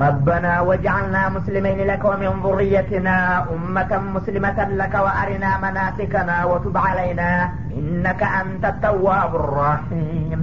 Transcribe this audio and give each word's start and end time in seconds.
ربنا 0.00 0.60
واجعلنا 0.60 1.28
مسلمين 1.28 1.78
لك 1.90 2.04
ومن 2.04 2.32
ذريتنا 2.44 3.16
أمة 3.54 3.92
مسلمة 4.16 4.58
لك 4.80 4.94
وأرنا 4.94 5.50
مناسكنا 5.64 6.44
وتب 6.44 6.76
علينا 6.76 7.30
إنك 7.78 8.22
أنت 8.22 8.64
التواب 8.64 9.32
الرحيم. 9.42 10.40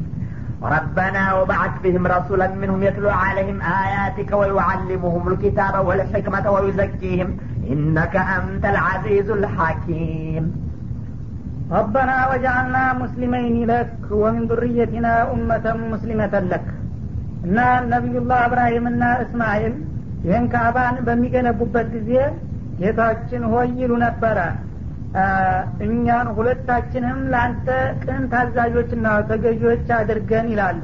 ربنا 0.64 1.24
وبعث 1.34 1.74
بهم 1.84 2.08
رسولا 2.08 2.48
منهم 2.48 2.84
يتلو 2.84 3.10
عليهم 3.10 3.62
آياتك 3.62 4.32
ويعلمهم 4.40 5.24
الكتاب 5.28 5.86
والحكمة 5.88 6.46
ويزكيهم. 6.52 7.30
إنك 7.72 8.16
أنت 8.16 8.66
العزيز 8.66 9.30
الحكيم. 9.30 10.44
ربنا 11.72 12.16
وجعلنا 12.32 12.84
مسلمين 12.94 13.56
لك 13.72 13.94
ومن 14.12 14.42
ذريتنا 14.48 15.14
أمة 15.34 15.66
مسلمة 15.94 16.36
لك. 16.54 16.68
እና 17.48 17.58
ነቢዩላህ 17.92 18.40
እብራሂምና 18.48 19.04
እስማኤል 19.24 19.76
ይህን 20.24 20.46
ካዕባን 20.54 20.96
በሚገነቡበት 21.08 21.88
ጊዜ 21.96 22.12
ጌታችን 22.80 23.44
ሆይ 23.52 23.70
ይሉ 23.80 23.92
ነበረ። 24.04 24.38
እኛን 25.86 26.28
ሁለታችንም 26.38 27.20
ለአንተ 27.32 27.68
ቅን 28.04 28.24
ታዛዦችና 28.32 29.08
ተገዢዎች 29.30 29.88
አድርገን 29.98 30.48
ይላሉ። 30.54 30.82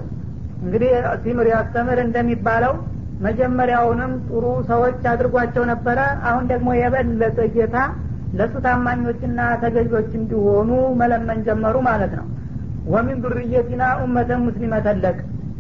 እንግዲህ 0.62 0.92
ሲምር 1.24 1.48
ያስተምር 1.54 2.00
እንደሚባለው 2.06 2.74
መጀመሪያውንም 3.20 4.14
ጥሩ 4.28 4.44
ሰዎች 4.70 5.02
አድርጓቸው 5.12 5.64
ነበረ። 5.72 6.00
አሁን 6.30 6.46
ደግሞ 6.52 6.70
የበለጠ 6.76 7.40
ጌታ 7.56 7.76
ለሱ 8.34 8.54
ታማኞችና 8.66 9.40
ተገዦች 9.64 10.12
እንዲሆኑ 10.20 10.70
መለመን 11.02 11.42
ጀመሩ 11.48 11.76
ማለት 11.90 12.14
ነው። 12.20 12.28
ወሚን 12.86 13.20
ዱርየቲና 13.24 13.84
ኡመተን 14.04 14.42
ሙስሊመተን 14.48 14.98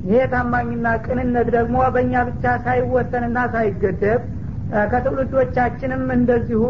ይሄ 0.03 0.21
ታማኝና 0.31 0.87
ቅንነት 1.05 1.47
ደግሞ 1.55 1.75
በእኛ 1.93 2.13
ብቻ 2.29 2.53
ሳይወሰንና 2.65 3.37
ሳይገደብ 3.53 4.21
ከትውልዶቻችንም 4.91 6.03
እንደዚሁ 6.15 6.61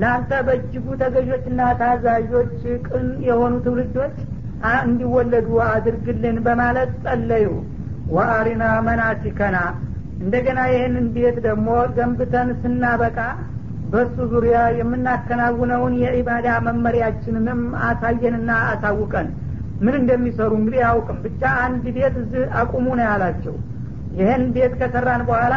ለአንተ 0.00 0.30
በእጅጉ 0.46 0.86
ተገዦችና 1.02 1.60
ታዛዦች 1.80 2.54
ቅን 2.86 3.06
የሆኑ 3.28 3.54
ትውልዶች 3.66 4.16
እንዲወለዱ 4.82 5.48
አድርግልን 5.68 6.36
በማለት 6.46 6.92
ጸለዩ። 7.04 7.48
ወአሪና 8.14 8.64
መናሲከና 8.86 9.56
እንደገና 10.20 10.60
ይህንን 10.72 11.06
ቤት 11.14 11.36
ደግሞ 11.46 11.68
ገንብተን 11.96 12.50
ስናበቃ 12.62 13.18
በሱ 13.92 14.16
ዙሪያ 14.32 14.58
የምናከናውነውን 14.78 15.94
የኢባዳ 16.02 16.48
መመሪያችንንም 16.66 17.60
አሳየንና 17.88 18.50
አሳውቀን 18.70 19.28
ምን 19.84 19.94
እንደሚሰሩ 20.00 20.50
እንግዲህ 20.58 20.80
አያውቅም። 20.82 21.18
ብቻ 21.24 21.42
አንድ 21.64 21.84
ቤት 21.96 22.14
እዚህ 22.22 22.42
አቁሙ 22.60 22.86
ነው 22.98 23.04
ያላቸው። 23.08 23.54
ይህን 24.18 24.44
ቤት 24.54 24.74
ከሰራን 24.80 25.22
በኋላ 25.28 25.54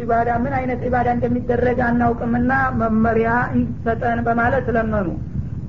ኢባዳ 0.00 0.30
ምን 0.42 0.54
አይነት 0.58 0.80
ኢባዳ 0.88 1.08
እንደሚደረግ 1.16 1.78
አናውቅምና 1.86 2.52
መመሪያ 2.80 3.28
እንዲሰጠን 3.54 4.18
በማለት 4.26 4.66
ለመኑ 4.76 5.08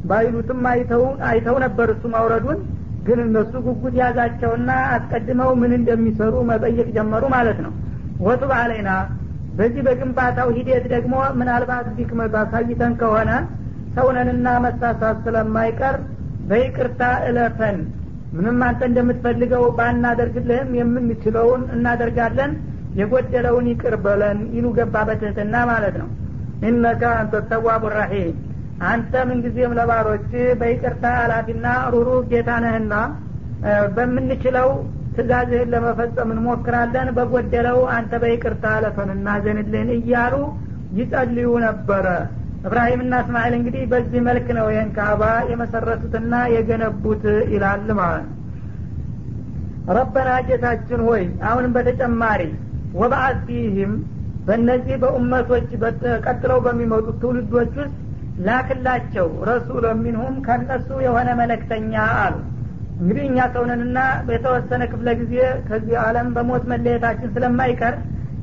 ባይሉትም 0.10 0.60
አይተው 1.30 1.56
ነበር 1.66 1.88
እሱ 1.96 2.04
ማውረዱን። 2.14 2.60
ግን 3.08 3.20
እነሱ 3.26 3.54
ጉጉት 3.66 3.94
ያዛቸውና 4.00 4.72
አስቀድመው 4.96 5.52
ምን 5.62 5.72
እንደሚሰሩ 5.78 6.34
መጠየቅ 6.50 6.88
ጀመሩ 6.98 7.24
ማለት 7.36 7.60
ነው። 7.66 7.74
ወጡብ 8.26 8.52
አለይና 8.58 8.90
በዚህ 9.58 9.82
በግንባታው 9.88 10.50
ሂደት 10.58 10.86
ደግሞ 10.94 11.16
ምናልባት 11.40 11.86
ዲክመት 11.98 12.34
አሳይተን 12.42 12.94
ከሆነ 13.02 13.30
ሰውነንና 13.96 14.48
መሳሳት 14.66 15.18
ስለማይቀር 15.26 15.96
በይቅርታ 16.50 17.02
እለፈን። 17.28 17.78
ምንም 18.36 18.60
አንተ 18.68 18.82
እንደምትፈልገው 18.90 19.64
ባናደርግልህም 19.78 20.70
የምንችለውን 20.80 21.62
እናደርጋለን። 21.76 22.52
የጎደለውን 23.00 23.66
ይቅር 23.72 23.96
በለን 24.04 24.40
ይሉ 24.56 24.68
ገባ 24.78 24.96
በትህትና 25.08 25.56
ማለት 25.72 25.96
ነው። 26.02 26.10
ኢነከ 26.68 27.02
አንተ 27.18 27.42
ተዋቡ 27.50 27.84
ራሒም። 27.96 28.36
አንተ 28.88 29.14
ምንጊዜም 29.30 29.76
ለባሮች 29.78 30.30
በይቅርታ 30.60 31.06
አላፊና 31.22 31.66
ሩሩ 31.94 32.10
ጌታ 32.32 32.50
ነህና 32.64 32.94
በምንችለው 33.96 34.70
ትእዛዝህን 35.16 35.70
ለመፈጸም 35.74 36.32
እንሞክራለን። 36.34 37.08
በጎደለው 37.18 37.80
አንተ 37.96 38.14
በይቅርታ 38.24 38.66
አለፈንና 38.78 39.28
ዘንልን 39.46 39.90
እያሉ 39.98 40.36
ይጸልዩ 41.00 41.50
ነበረ 41.66 42.08
እብራሂምና 42.68 43.14
እስማኤል 43.24 43.54
እንግዲህ 43.58 43.84
በዚህ 43.92 44.22
መልክ 44.28 44.48
ነው 44.58 44.66
ይህን 44.72 44.90
ካባ 44.96 45.22
የመሰረቱትና 45.52 46.34
የገነቡት 46.54 47.24
ይላል 47.54 47.88
ማለት 48.00 48.26
ነው። 48.26 48.34
ረበና 49.98 50.30
ጌታችን 50.48 51.02
ሆይ 51.08 51.24
አሁንም 51.50 51.74
በተጨማሪ 51.76 52.42
ወበአት 53.00 53.38
ፊህም 53.48 53.94
በእነዚህ 54.48 54.96
በኡመቶች 55.04 55.70
ቀጥለው 56.26 56.60
በሚመጡት 56.66 57.16
ትውልዶች 57.22 57.72
ውስጥ 57.82 57.96
ላክላቸው 58.48 59.28
ረሱሎ 59.50 59.86
ሚንሁም 60.02 60.36
ከነሱ 60.46 60.90
የሆነ 61.06 61.30
መለክተኛ 61.40 61.94
አሉ። 62.20 62.36
እንግዲህ 63.00 63.24
እኛ 63.30 63.40
ሰውነንና 63.56 63.98
የተወሰነ 64.34 64.84
ክፍለ 64.92 65.10
ጊዜ 65.22 65.34
ከዚህ 65.68 65.96
አለም 66.06 66.28
በሞት 66.36 66.64
መለየታችን 66.72 67.34
ስለማይቀር 67.36 67.96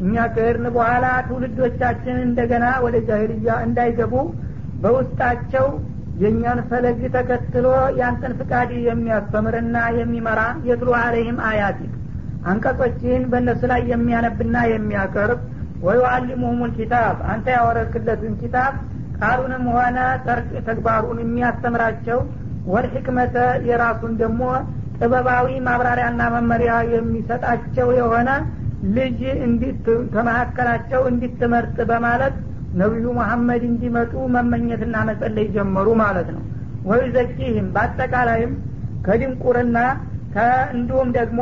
እኛ 0.05 0.15
ከሄድን 0.35 0.67
በኋላ 0.75 1.07
ትውልዶቻችን 1.29 2.17
እንደገና 2.27 2.67
ወደ 2.85 2.97
ጃሂልያ 3.09 3.57
እንዳይገቡ 3.67 4.15
በውስጣቸው 4.83 5.67
የእኛን 6.23 6.59
ፈለግ 6.71 7.01
ተከትሎ 7.15 7.67
ያንተን 8.01 8.33
ፍቃድ 8.41 8.71
የሚያስተምርና 8.89 9.77
የሚመራ 9.99 10.41
የትሉ 10.69 10.91
አለይህም 11.01 11.39
አያቲክ 11.49 11.93
አንቀጾችህን 12.45 13.23
በእነሱ 13.33 13.63
ላይ 13.73 13.83
የሚያነብና 13.93 14.57
የሚያቀርብ 14.73 15.41
ወዩአሊሙሁም 15.87 16.61
ኪታብ 16.77 17.17
አንተ 17.33 17.47
ያወረድክለትን 17.57 18.35
ኪታብ 18.43 18.75
ቃሉንም 19.19 19.65
ሆነ 19.75 19.99
ተግባሩን 20.69 21.19
የሚያስተምራቸው 21.23 22.21
ወልሕክመተ 22.73 23.37
የራሱን 23.69 24.13
ደግሞ 24.23 24.43
ጥበባዊ 24.99 25.49
ማብራሪያና 25.67 26.23
መመሪያ 26.35 26.75
የሚሰጣቸው 26.95 27.89
የሆነ 27.99 28.29
ልጅ 28.95 29.21
ከመካከላቸው 30.15 31.03
እንዲትመርጥ 31.11 31.77
በማለት 31.91 32.35
ነቢዩ 32.81 33.07
መሐመድ 33.19 33.63
እንዲመጡ 33.71 34.13
መመኘትና 34.35 34.97
መጸለይ 35.09 35.47
ጀመሩ 35.57 35.89
ማለት 36.03 36.29
ነው። 36.35 36.43
ወዩዘኪህም 36.89 37.69
በአጠቃላይም 37.75 38.53
ከድንቁርና 39.07 39.79
እንዲሁም 40.75 41.09
ደግሞ 41.19 41.41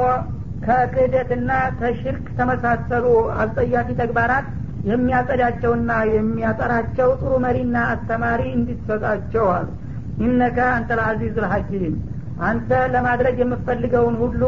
ከክህደትና 0.67 1.51
ከሽርክ 1.79 2.27
ተመሳሰሉ 2.39 3.07
አስጸያፊ 3.43 3.89
ተግባራት 4.01 4.47
የሚያጸዳቸውና 4.91 5.91
የሚያጠራቸው 6.13 7.09
ጥሩ 7.21 7.33
መሪና 7.45 7.77
አስተማሪ 7.93 8.43
እንዲሰጣቸው 8.59 9.47
አሉ። 9.57 9.69
ኢነከ 10.25 10.59
አንተ 10.77 10.91
ልአዚዝ 10.99 11.37
ልሐኪም 11.45 11.95
አንተ 12.49 12.71
ለማድረግ 12.95 13.37
የምትፈልገውን 13.43 14.17
ሁሉ 14.23 14.43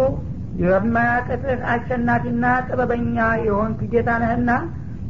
የማያቅትህ 0.55 1.61
አሸናፊና 1.73 2.45
ጥበበኛ 2.67 3.17
የሆንክ 3.47 3.81
ጌታ 3.93 4.11
ነህና 4.23 4.51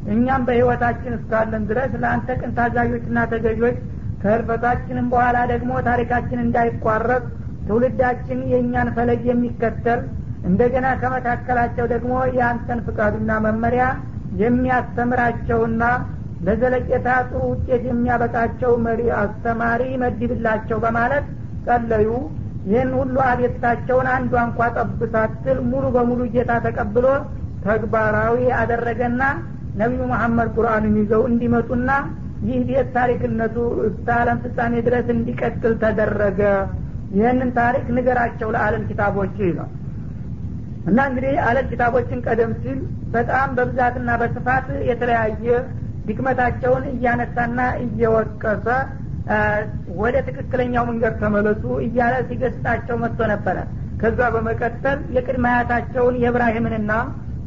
እኛም 0.06 0.42
በህይወታችን 0.48 1.16
እስካለን 1.18 1.62
ድረስ 1.70 1.92
ለአንተ 2.02 2.28
ቅን 2.40 2.50
ታዛዦችና 2.56 3.18
ተገዦች 3.32 3.76
ከህልፈታችንም 4.22 5.06
በኋላ 5.12 5.38
ደግሞ 5.52 5.72
ታሪካችን 5.88 6.42
እንዳይቋረጥ 6.44 7.24
ትውልዳችን 7.66 8.40
የእኛን 8.52 8.88
ፈለግ 8.96 9.22
የሚከተል 9.30 10.00
እንደገና 10.44 10.86
ከመካከላቸው 11.02 11.86
ደግሞ 11.92 12.14
የአንተን 12.38 12.80
ፍቃዱና 12.86 13.32
መመሪያ 13.46 13.84
የሚያስተምራቸውና 14.42 15.82
ለዘለቄታ 16.40 17.08
ጥሩ 17.28 17.42
ውጤት 17.50 17.82
የሚያበቃቸው 17.88 18.72
መሪ 18.86 19.02
አስተማሪ 19.20 19.82
መድብላቸው 20.02 20.78
በማለት 20.84 21.26
ጸለዩ 21.66 22.08
ይህን 22.64 22.90
ሁሉ 22.98 23.16
አቤታቸውን 23.28 24.06
አንዷ 24.12 24.34
እንኳ 24.48 24.68
ጠብ 24.76 25.00
ሳትል 25.14 25.58
ሙሉ 25.70 25.84
በሙሉ 25.96 26.20
ጌታ 26.34 26.52
ተቀብሎ 26.66 27.06
ተግባራዊ 27.64 28.38
አደረገና 28.60 29.22
ነቢዩ 29.80 30.02
መሐመድ 30.12 30.48
ቁርአንን 30.56 30.96
ይዘው 31.00 31.22
እንዲመጡና 31.30 31.90
ይህ 32.48 32.60
ቤት 32.68 32.88
ታሪክነቱ 32.96 33.56
እስከ 33.88 34.06
አለም 34.18 34.38
ፍጻሜ 34.42 34.74
ድረስ 34.86 35.06
እንዲቀጥል 35.14 35.74
ተደረገ። 35.82 36.40
ይህንን 37.16 37.50
ታሪክ 37.58 37.86
ንገራቸው 37.96 38.48
ለአለም 38.54 38.82
ኪታቦች 38.88 39.36
ነው። 39.58 39.68
እና 40.86 40.98
እንግዲህ 41.10 41.34
አለም 41.46 41.66
ኪታቦችን 41.70 42.22
ቀደም 42.26 42.52
ሲል 42.62 42.78
በጣም 43.14 43.48
በብዛትና 43.56 44.10
በስፋት 44.22 44.66
የተለያየ 44.88 45.46
ድክመታቸውን 46.08 46.84
እያነሳና 46.92 47.60
እየወቀሰ 47.84 48.66
ወደ 50.00 50.16
ትክክለኛው 50.26 50.84
መንገድ 50.88 51.14
ተመለሱ 51.20 51.62
እያለ 51.84 52.14
ሲገስጣቸው 52.28 52.96
መጥቶ 53.02 53.20
ነበረ። 53.32 53.58
ከዛ 54.00 54.20
በመቀጠል 54.34 54.98
የቅድመ 55.16 55.44
አያታቸውን 55.52 56.16
የእብራሂምንና 56.22 56.92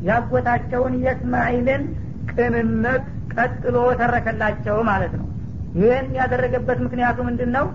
ያጎታቸውን 0.08 0.94
የእስማኤልን 1.04 1.84
ቅንነት 2.32 3.04
ቀጥሎ 3.36 3.78
ተረከላቸው 4.00 4.78
ማለት 4.90 5.14
ነው። 5.20 5.28
ይህን 5.78 6.08
ያደረገበት 6.20 6.80
ምክንያቱ 6.86 7.18
ምንድን 7.28 7.52
ነው 7.58 7.66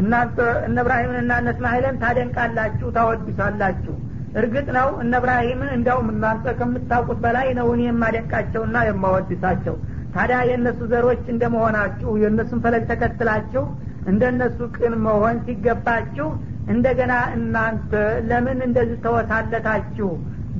እናንተ 0.00 0.36
እነ 0.66 0.76
እብራሂምንና 0.84 1.32
እነ 1.40 1.48
እስማኤልን 1.54 1.96
ታደንቃላችሁ 2.02 2.88
ታወድሳላችሁ። 2.96 3.94
እርግጥ 4.40 4.66
ነው 4.76 4.88
እነ 5.02 5.12
እብራሂምን 5.20 5.70
እንዲያውም 5.76 6.08
እናንተ 6.12 6.54
ከምታውቁት 6.58 7.18
በላይ 7.24 7.48
ነው 7.58 7.66
እኔ 7.74 7.82
የማደንቃቸውና 7.88 8.76
የማወድሳቸው 8.88 9.74
ታዲያ 10.14 10.38
የእነሱ 10.48 10.80
ዘሮች 10.92 11.24
እንደመሆናችሁ 11.34 12.10
የእነሱን 12.22 12.62
ፈለግ 12.64 12.82
ተከትላችሁ 12.90 13.64
እንደነሱ 14.10 14.58
ቅን 14.76 14.94
መሆን 15.06 15.36
ሲገባችሁ 15.46 16.28
እንደገና 16.68 17.12
እናንተ 17.36 17.92
ለምን 18.28 18.58
እንደዚህ 18.66 18.98
ተወታለታችሁ? 19.06 20.08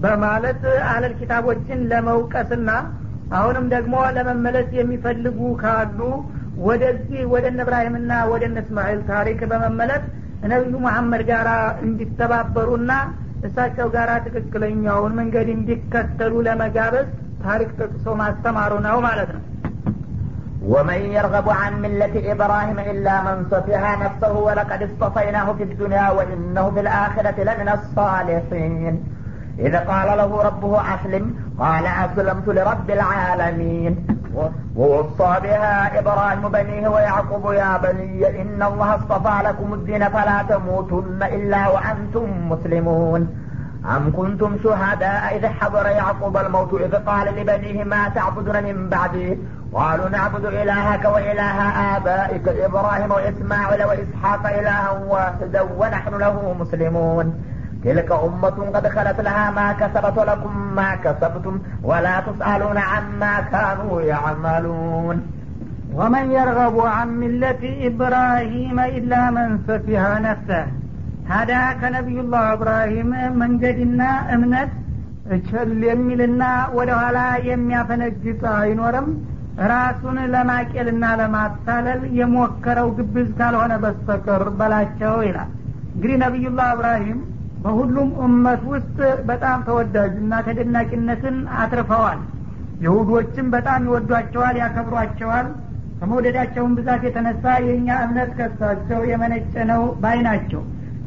በማለት 0.03 0.63
አለል 0.93 1.13
ኪታቦችን 1.19 1.81
ለመውቀስና 1.91 2.71
አሁንም 3.39 3.67
ደግሞ 3.75 3.95
ለመመለስ 4.17 4.69
የሚፈልጉ 4.79 5.41
ካሉ 5.63 6.01
ወደዚህ 6.67 7.21
ወደ 7.33 7.45
እነ 7.53 7.61
እብራሂምና 7.67 8.13
ወደ 8.33 8.43
እነ 8.51 8.59
ታሪክ 9.11 9.41
በመመለስ 9.53 10.03
ነቢዩ 10.53 10.77
መሐመድ 10.87 11.23
ጋር 11.31 11.49
እንዲተባበሩና 11.87 12.93
እሳቸው 13.49 13.89
ጋር 13.95 14.11
ትክክለኛውን 14.27 15.13
መንገድ 15.21 15.49
እንዲከተሉ 15.55 16.33
ለመጋበዝ 16.47 17.07
ታሪክ 17.46 17.70
ጠቅሶ 17.82 18.06
ማስተማሩ 18.24 18.74
ነው 18.90 18.98
ማለት 19.10 19.32
ነው 19.36 19.44
ومن 20.74 21.00
يرغب 21.18 21.48
عن 21.62 21.82
ملة 21.82 22.16
إبراهيم 22.34 22.80
إلا 22.92 23.16
من 23.22 23.38
سفها 23.52 23.92
نفسه 23.96 24.34
ولقد 24.48 24.80
اصطفيناه 24.84 25.48
في 25.54 25.64
الدنيا 25.64 26.08
وإنه 26.10 26.66
في 26.70 26.80
الآخرة 26.80 27.38
لمن 27.44 27.70
الصالحين 27.70 28.94
إذ 29.60 29.74
قال 29.92 30.10
له 30.18 30.32
ربه 30.42 30.74
أسلم 30.96 31.24
قال 31.60 31.86
أسلمت 32.06 32.48
لرب 32.48 32.90
العالمين 32.90 33.94
ووصى 34.76 35.32
بها 35.44 36.00
إبراهيم 36.00 36.44
بنيه 36.50 36.88
ويعقوب 36.88 37.46
يا 37.54 37.78
بني 37.78 38.42
إن 38.42 38.60
الله 38.64 38.96
اصطفى 38.96 39.36
لكم 39.48 39.70
الدين 39.74 40.04
فلا 40.10 40.38
تموتن 40.50 41.22
إلا 41.36 41.62
وأنتم 41.68 42.28
مسلمون 42.52 43.22
أم 43.87 44.13
كنتم 44.17 44.57
شهداء 44.65 45.37
إذ 45.37 45.47
حضر 45.47 45.87
يعقوب 45.87 46.37
الموت 46.37 46.75
إذ 46.81 46.95
قال 46.95 47.35
لبنيه 47.37 47.85
ما 47.85 48.09
تعبدون 48.09 48.65
من 48.65 48.89
بعدي؟ 48.89 49.39
قالوا 49.73 50.09
نعبد 50.09 50.45
إلهك 50.45 51.05
وإله 51.05 51.59
آبائك 51.97 52.49
إبراهيم 52.49 53.11
وإسماعيل 53.11 53.85
وإسحاق 53.85 54.47
إلها 54.59 54.91
واحدا 54.91 55.63
ونحن 55.63 56.15
له 56.15 56.57
مسلمون. 56.61 57.45
تلك 57.85 58.13
أمة 58.13 58.71
قد 58.75 58.89
خلت 58.89 59.21
لها 59.21 59.51
ما 59.51 59.73
كسبت 59.73 60.19
ولكم 60.19 60.75
ما 60.75 60.95
كسبتم 60.95 61.59
ولا 61.83 62.21
تسألون 62.21 62.79
عما 62.79 63.41
كانوا 63.41 64.03
يعملون. 64.03 65.27
ومن 65.95 66.31
يرغب 66.31 66.81
عن 66.81 67.09
ملة 67.09 67.87
إبراهيم 67.87 68.81
إلا 68.81 69.31
من 69.31 69.59
سفها 69.69 70.19
نفسه. 70.19 70.82
ታዲያ 71.33 71.59
ከነቢዩላህ 71.81 72.47
እብራሂም 72.55 73.11
መንገድና 73.41 74.01
እምነት 74.35 74.73
ቸል 75.47 75.71
የሚልና 75.87 76.43
ወደ 76.79 76.91
ኋላ 76.99 77.19
የሚያፈነግጥ 77.47 78.41
አይኖርም። 78.55 79.07
ራሱን 79.71 80.19
ለማቄልና 80.35 81.05
ለማታለል 81.21 82.01
የሞከረው 82.19 82.89
ግብዝ 82.99 83.29
ካልሆነ 83.39 83.73
በስተቀር 83.83 84.43
በላቸው 84.59 85.15
ይላል። 85.27 85.51
እንግዲህ 85.95 86.17
ነቢዩላህ 86.25 86.69
እብራሂም 86.75 87.21
በሁሉም 87.65 88.11
እመት 88.27 88.63
ውስጥ 88.73 88.99
በጣም 89.29 89.59
ተወዳጅና 89.67 90.43
ተደናቂነትን 90.47 91.39
አትርፈዋል። 91.61 92.21
ይሁዶችም 92.85 93.49
በጣም 93.57 93.81
ይወዷቸዋል 93.89 94.57
ያከብሯቸዋል። 94.63 95.49
ከመውደዳቸውን 95.99 96.73
ብዛት 96.79 97.03
የተነሳ 97.07 97.45
የእኛ 97.67 97.89
እምነት 98.07 98.31
ከሳቸው 98.39 99.03
የመነጨ 99.11 99.55
ነው 99.73 99.83
ባይ 100.03 100.21
ናቸው 100.29 100.63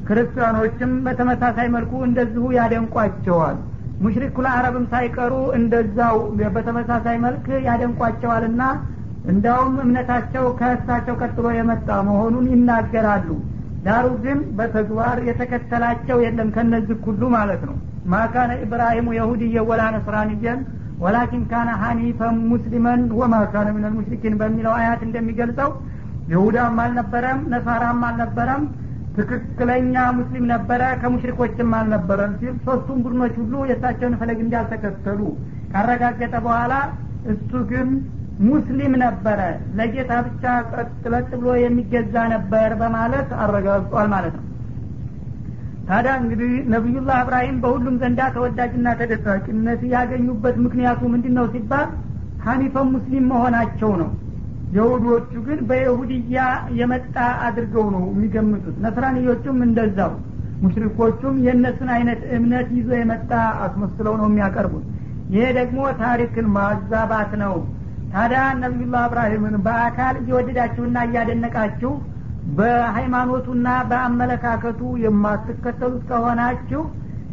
ክርስቲያኖችም 0.07 0.91
በተመሳሳይ 1.05 1.67
መልኩ 1.75 1.93
እንደዚሁ 2.07 2.43
ያደንቋቸዋል። 2.57 3.57
ሙሽሪኩል 4.03 4.45
አረብም 4.53 4.85
ሳይቀሩ 4.91 5.33
እንደዛው 5.57 6.17
በተመሳሳይ 6.55 7.17
መልክ 7.25 7.45
ያደንቋቸዋልና 7.67 8.63
እንዳውም 9.25 9.75
እምነታቸው 9.83 10.45
ከእሳቸው 10.59 11.15
ቀጥሎ 11.21 11.45
የመጣ 11.55 11.89
መሆኑን 12.09 12.47
ይናገራሉ። 12.53 13.29
ዳሩ 13.85 14.07
ግን 14.23 14.39
በተግባር 14.57 15.17
የተከተላቸው 15.29 16.17
የለም 16.25 16.49
ከነዚህ 16.55 16.97
ሁሉ 17.07 17.23
ማለት 17.35 17.61
ነው። 17.69 17.75
ማካነ 18.13 18.51
ኢብራሂሙ 18.63 19.07
የሁድየ 19.17 19.57
ወላ 19.69 19.83
ነስራንየን 19.95 20.59
ወላኪን 21.03 21.43
ካነ 21.51 21.69
ሀኒፈን 21.81 22.35
ሙስሊመን 22.51 23.01
ወማ 23.19 23.35
ካነ 23.53 23.67
ምን 23.75 23.85
ሙሽሪኪን 23.97 24.35
በሚለው 24.41 24.73
አያት 24.77 25.01
እንደሚገልጸው 25.07 25.69
ይሁዳም 26.31 26.77
አልነበረም 26.83 27.39
ነሳራም 27.53 27.99
አልነበረም 28.07 28.63
ትክክለኛ 29.17 29.95
ሙስሊም 30.17 30.45
ነበረ 30.51 30.81
ከሙሽሪኮችም 31.01 31.69
አልነበረም 31.77 32.33
ሲል 32.39 32.55
ሶስቱም 32.65 32.97
ቡድኖች 33.05 33.35
ሁሉ 33.41 33.53
የእሳቸውን 33.69 34.17
ፈለግ 34.21 34.39
እንዳልተከተሉ 34.45 35.19
ካረጋገጠ 35.71 36.33
በኋላ 36.45 36.73
እሱ 37.33 37.51
ግን 37.71 37.87
ሙስሊም 38.47 38.93
ነበረ 39.03 39.39
ለጌታ 39.77 40.13
ብቻ 40.25 40.43
ቀጥለጥ 40.73 41.29
ብሎ 41.35 41.49
የሚገዛ 41.59 42.15
ነበር 42.33 42.71
በማለት 42.81 43.29
አረጋግጧል 43.43 44.09
ማለት 44.15 44.35
ነው። 44.39 44.43
ታዲያ 45.89 46.13
እንግዲህ 46.21 46.51
ነቢዩላህ 46.73 47.17
እብራሂም 47.23 47.57
በሁሉም 47.63 47.95
ዘንዳ 48.01 48.21
ተወዳጅና 48.35 48.87
ተደሳቂነት 49.01 49.81
ያገኙበት 49.93 50.55
ምክንያቱ 50.65 51.01
ምንድን 51.13 51.35
ነው 51.39 51.47
ሲባል 51.53 51.89
ሀኒፈን 52.45 52.87
ሙስሊም 52.95 53.27
መሆናቸው 53.31 53.91
ነው 54.01 54.09
የሁዶቹ 54.75 55.31
ግን 55.47 55.59
በይሁድያ 55.69 56.39
የመጣ 56.79 57.15
አድርገው 57.45 57.85
ነው 57.95 58.03
የሚገምቱት። 58.11 58.77
ነስራንዮቹም 58.85 59.59
እንደዛው 59.67 60.13
ሙሽሪኮቹም 60.63 61.35
የእነሱን 61.45 61.89
አይነት 61.95 62.21
እምነት 62.35 62.67
ይዞ 62.77 62.89
የመጣ 62.99 63.31
አስመስለው 63.65 64.13
ነው 64.21 64.27
የሚያቀርቡት። 64.29 64.85
ይሄ 65.33 65.45
ደግሞ 65.57 65.79
ታሪክን 66.01 66.47
ማዛባት 66.55 67.31
ነው። 67.43 67.55
ታዲያ 68.13 68.41
ነቢዩላህ 68.59 69.03
እብራሂምን 69.07 69.55
በአካል 69.65 70.15
እየወደዳችሁና 70.21 70.97
እያደነቃችሁ 71.07 71.91
በሃይማኖቱና 72.57 73.67
በአመለካከቱ 73.89 74.81
የማትከተሉት 75.05 76.03
ከሆናችሁ 76.09 76.81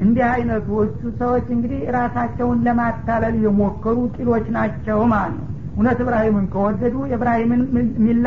እንዲህ 0.02 0.24
አይነቶቹ 0.30 1.00
ሰዎች 1.20 1.46
እንግዲህ 1.56 1.80
ራሳቸውን 1.96 2.62
ለማታለል 2.66 3.34
የሞከሩ 3.44 3.98
ቂሎች 4.16 4.46
ናቸው 4.56 5.00
ማለት 5.12 5.34
ነው 5.38 5.48
እውነት 5.76 5.98
እብራሂምን 6.04 6.46
ከወደዱ 6.52 6.96
የእብራሂምን 7.10 7.62
ሚላ 8.06 8.26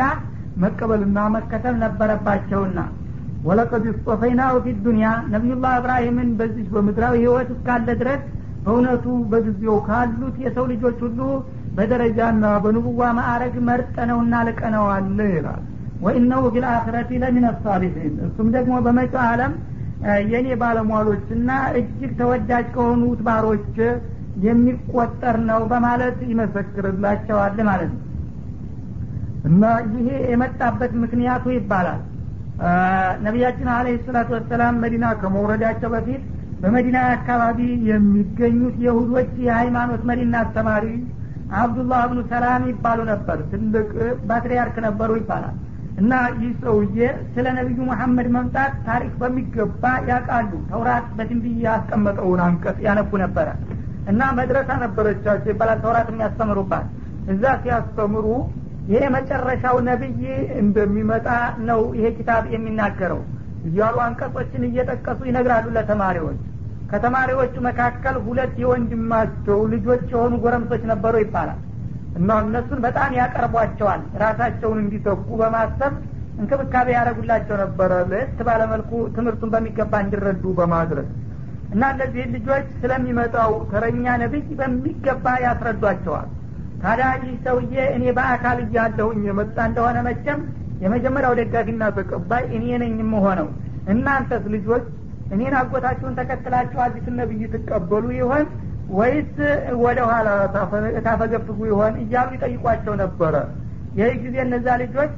መቀበልና 0.56 1.18
መከተል 1.34 1.74
ነበረባቸውና። 1.82 2.78
ወለቀድ 3.44 3.84
ስጦፈይናሁ 3.96 4.54
ፊ 4.64 4.72
ዱኒያ 4.86 5.08
ነቢዩላህ 5.32 5.74
እብራሂምን 5.80 6.30
በዚህ 6.38 6.66
በምድራዊ 6.72 7.14
ህይወት 7.22 7.48
እስካለ 7.54 7.88
ድረስ 8.00 8.22
በእውነቱ 8.64 9.04
በጊዜው 9.32 9.76
ካሉት 9.88 10.36
የሰው 10.44 10.64
ልጆች 10.72 10.98
ሁሉ 11.06 11.20
በደረጃና 11.76 12.44
በንቡዋ 12.64 13.08
ማዕረግ 13.18 13.54
መርጠነውና 13.68 14.34
ልቀነዋል 14.48 15.06
ይላል። 15.30 15.62
ወኢነሁ 16.00 16.42
ፊልአክረቲ 16.54 17.10
ለሚን 17.22 17.46
ሳሊሒን 17.62 18.14
እሱም 18.26 18.48
ደግሞ 18.56 18.74
በመጪው 18.86 19.22
አለም 19.26 19.52
የእኔ 20.30 20.48
ባለሟሎችና 20.60 21.50
እጅግ 21.78 22.10
ተወዳጅ 22.18 22.66
ከሆኑት 22.74 23.20
ባሮች 23.26 23.76
የሚቆጠር 24.44 25.36
ነው 25.48 25.60
በማለት 25.70 26.18
ይመሰክርላቸዋል 26.30 27.58
ማለት 27.68 27.90
ነው። 27.92 28.02
እና 29.48 29.62
ይሄ 29.94 30.08
የመጣበት 30.30 30.92
ምክንያቱ 31.02 31.44
ይባላል። 31.56 32.00
ነቢያችን 33.24 33.68
አለ 33.72 33.86
ሰላቱ 34.06 34.30
ወሰላም 34.36 34.80
መዲና 34.84 35.06
ከመውረዳቸው 35.20 35.90
በፊት 35.94 36.22
በመዲና 36.60 36.98
አካባቢ 37.14 37.58
የሚገኙት 37.90 38.76
የሁዶች 38.84 39.32
የሃይማኖት 39.46 40.02
መሪና 40.10 40.34
አስተማሪ 40.44 40.86
አብዱላህ 41.56 42.02
ብኑ 42.10 42.20
ሰላም 42.30 42.62
ይባሉ 42.70 43.00
ነበር። 43.10 43.38
ትልቅ 43.50 43.88
ፓትሪያርክ 44.28 44.76
ነበሩ 44.86 45.10
ይባላል። 45.20 45.56
እና 46.00 46.12
ይህ 46.38 46.50
ሰውዬ 46.62 46.98
ስለ 47.34 47.46
ነቢዩ 47.58 47.78
መሐመድ 47.90 48.26
መምጣት 48.34 48.72
ታሪክ 48.88 49.12
በሚገባ 49.20 49.82
ያውቃሉ። 50.10 50.52
ተውራት 50.70 51.06
በትንቢይ 51.18 51.56
ያስቀመጠውን 51.66 52.40
አንቀጽ 52.46 52.78
ያነቡ 52.86 53.12
ነበረ 53.24 53.48
እና 54.06 54.22
መድረሳ 54.38 54.70
ነበረቻቸው 54.82 55.50
ይባላል 55.52 55.78
ተውራት 55.84 56.08
የሚያስተምሩባት። 56.12 56.86
እዛ 57.26 57.44
ሲያስተምሩ 57.62 58.26
ይሄ 58.88 59.02
መጨረሻው 59.14 59.76
ነቢይ 59.88 60.20
እንደሚመጣ 60.60 61.28
ነው 61.68 61.80
ይሄ 61.96 62.06
ኪታብ 62.18 62.44
የሚናገረው። 62.54 63.22
እያሉ 63.64 63.96
አንቀጾችን 64.04 64.66
እየጠቀሱ 64.68 65.20
ይነግራሉ 65.28 65.66
ለተማሪዎች። 65.76 66.40
ከተማሪዎቹ 66.90 67.54
መካከል 67.66 68.16
ሁለት 68.26 68.54
የወንድማቸው 68.62 69.58
ልጆች 69.72 70.04
የሆኑ 70.12 70.34
ጎረምሶች 70.44 70.82
ነበሩ 70.92 71.14
ይባላል። 71.24 71.60
እና 72.14 72.36
እነሱን 72.44 72.80
በጣም 72.84 73.10
ያቀርቧቸዋል 73.18 74.02
ራሳቸውን 74.22 74.78
እንዲተኩ 74.84 75.28
በማሰብ 75.40 75.94
እንክብካቤ 76.38 76.88
ያደረጉላቸው 76.96 77.56
ነበረ። 77.62 77.92
ለየት 78.10 78.38
ባለመልኩ 78.46 78.90
ትምህርቱን 79.16 79.52
በሚገባ 79.54 79.92
እንዲረዱ 80.04 80.44
በማድረግ 80.58 81.08
እና 81.72 81.82
እነዚህ 81.94 82.24
ልጆች 82.34 82.66
ስለሚመጣው 82.80 83.52
ተረኛ 83.70 84.04
ነቢይ 84.22 84.50
በሚገባ 84.60 85.26
ያስረዷቸዋል። 85.44 86.28
ታዲያ 86.82 87.08
ይህ 87.20 87.34
ሰውዬ 87.46 87.74
እኔ 87.96 88.04
በአካል 88.16 88.58
እያለሁኝ 88.64 89.20
የመጣ 89.28 89.56
እንደሆነ 89.70 89.98
መቼም 90.08 90.40
የመጀመሪያው 90.82 91.34
ደጋፊና 91.40 91.82
ተቀባይ 91.98 92.44
እኔ 92.56 92.64
ነኝ 92.82 92.94
የምሆነው። 93.02 93.48
እናንተስ 93.92 94.44
ልጆች 94.54 94.84
እኔን 95.34 95.54
አጎታችሁን 95.60 96.16
ተከትላችሁ 96.18 96.78
አዲሱን 96.84 97.14
ነብይ 97.20 97.42
ትቀበሉ 97.54 98.06
ይሆን 98.18 98.44
ወይስ 98.96 99.32
ወደ 99.84 100.00
ኋላ 100.10 100.28
ታፈገፍጉ 101.06 101.58
ይሆን 101.70 101.94
እያሉ 102.02 102.28
ይጠይቋቸው 102.36 102.94
ነበረ። 103.02 103.34
ይህ 103.98 104.12
ጊዜ 104.24 104.36
እነዛ 104.44 104.66
ልጆች 104.82 105.12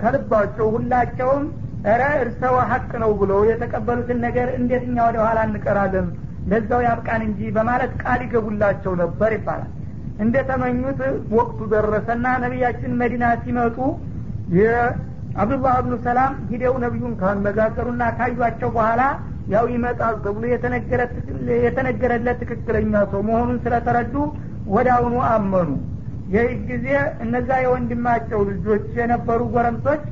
ከልባቸው 0.00 0.66
ሁላቸውም 0.76 1.44
እረ 1.84 2.02
እርሰው 2.18 2.54
ሀቅ 2.70 2.90
ነው 3.02 3.12
ብለው 3.20 3.40
የተቀበሉትን 3.48 4.18
ነገር 4.26 4.48
እንዴት 4.58 4.82
እኛ 4.88 4.96
ወደ 5.08 5.16
ኋላ 5.24 5.38
እንቀራለን? 5.48 6.08
ለዛው 6.50 6.80
ያብቃን 6.86 7.22
እንጂ 7.26 7.40
በማለት 7.56 7.92
ቃል 8.02 8.20
ይገቡላቸው 8.24 8.92
ነበር 9.02 9.30
ይባላል። 9.36 9.70
እንደተመኙት 10.22 11.00
ወቅቱ 11.36 11.58
ደረሰና 11.72 12.26
ነቢያችን 12.44 12.92
መዲና 13.00 13.24
ሲመጡ 13.42 13.76
የአብዱላህ 14.58 15.76
ብኑ 15.84 15.94
ሰላም 16.06 16.32
ሂደው 16.50 16.74
ነቢዩን 16.84 17.14
ካነጋገሩና 17.20 18.02
ካዩቸው 18.18 18.70
በኋላ 18.76 19.02
ያው 19.52 19.64
ይመጣል 19.74 20.16
ተብሎ 20.24 20.42
የተነገረለት 21.64 22.36
ትክክለኛ 22.42 22.94
ሰው 23.12 23.22
መሆኑን 23.28 23.58
ስለተረዱ 23.64 24.14
ወደ 24.74 24.88
አመኑ። 25.30 25.70
ይህ 26.34 26.50
ጊዜ 26.68 26.86
እነዛ 27.24 27.50
የወንድማቸው 27.62 28.40
ልጆች 28.50 28.84
የነበሩ 29.00 29.40
ጎረምሶች 29.54 30.02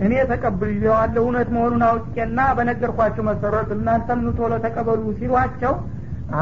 እኔ 0.00 0.12
ተቀብያዋለሁ 0.30 1.22
እውነት 1.24 1.48
መሆኑን 1.56 1.82
አውቄና 1.88 2.40
በነገርኳቸው 2.56 3.24
መሰረት 3.28 3.68
እናንተም 3.76 4.22
ኑ 4.24 4.30
ተቀበሉ 4.64 5.02
ሲሏቸው 5.20 5.74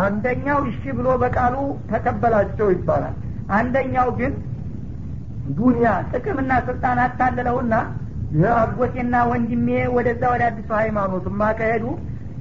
አንደኛው 0.00 0.58
እሺ 0.70 0.82
ብሎ 0.98 1.08
በቃሉ 1.22 1.56
ተቀበላቸው 1.90 2.68
ይባላል። 2.74 3.16
አንደኛው 3.56 4.08
ግን 4.20 4.32
ዱንያ 5.56 5.86
ጥቅምና 6.12 6.52
ስልጣን 6.68 6.98
አታለለውና 7.04 7.74
የአጎቴና 8.36 9.14
ወንድሜ 9.30 9.66
ወደዛ 9.96 10.22
ወደ 10.34 10.42
አዲሱ 10.48 10.70
ሃይማኖት 10.80 11.26
ማካሄዱ 11.40 11.84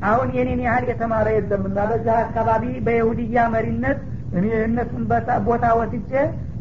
አሁን 0.09 0.29
የኔን 0.37 0.61
ያህል 0.67 0.85
የተማረ 0.91 1.27
የለምና 1.35 1.79
በዛ 1.89 2.07
አካባቢ 2.25 2.63
በይሁድያ 2.85 3.43
መሪነት 3.55 3.99
እኔ 4.37 4.45
የእነሱን 4.53 5.03
ቦታ 5.47 5.65
ወስጄ 5.79 6.11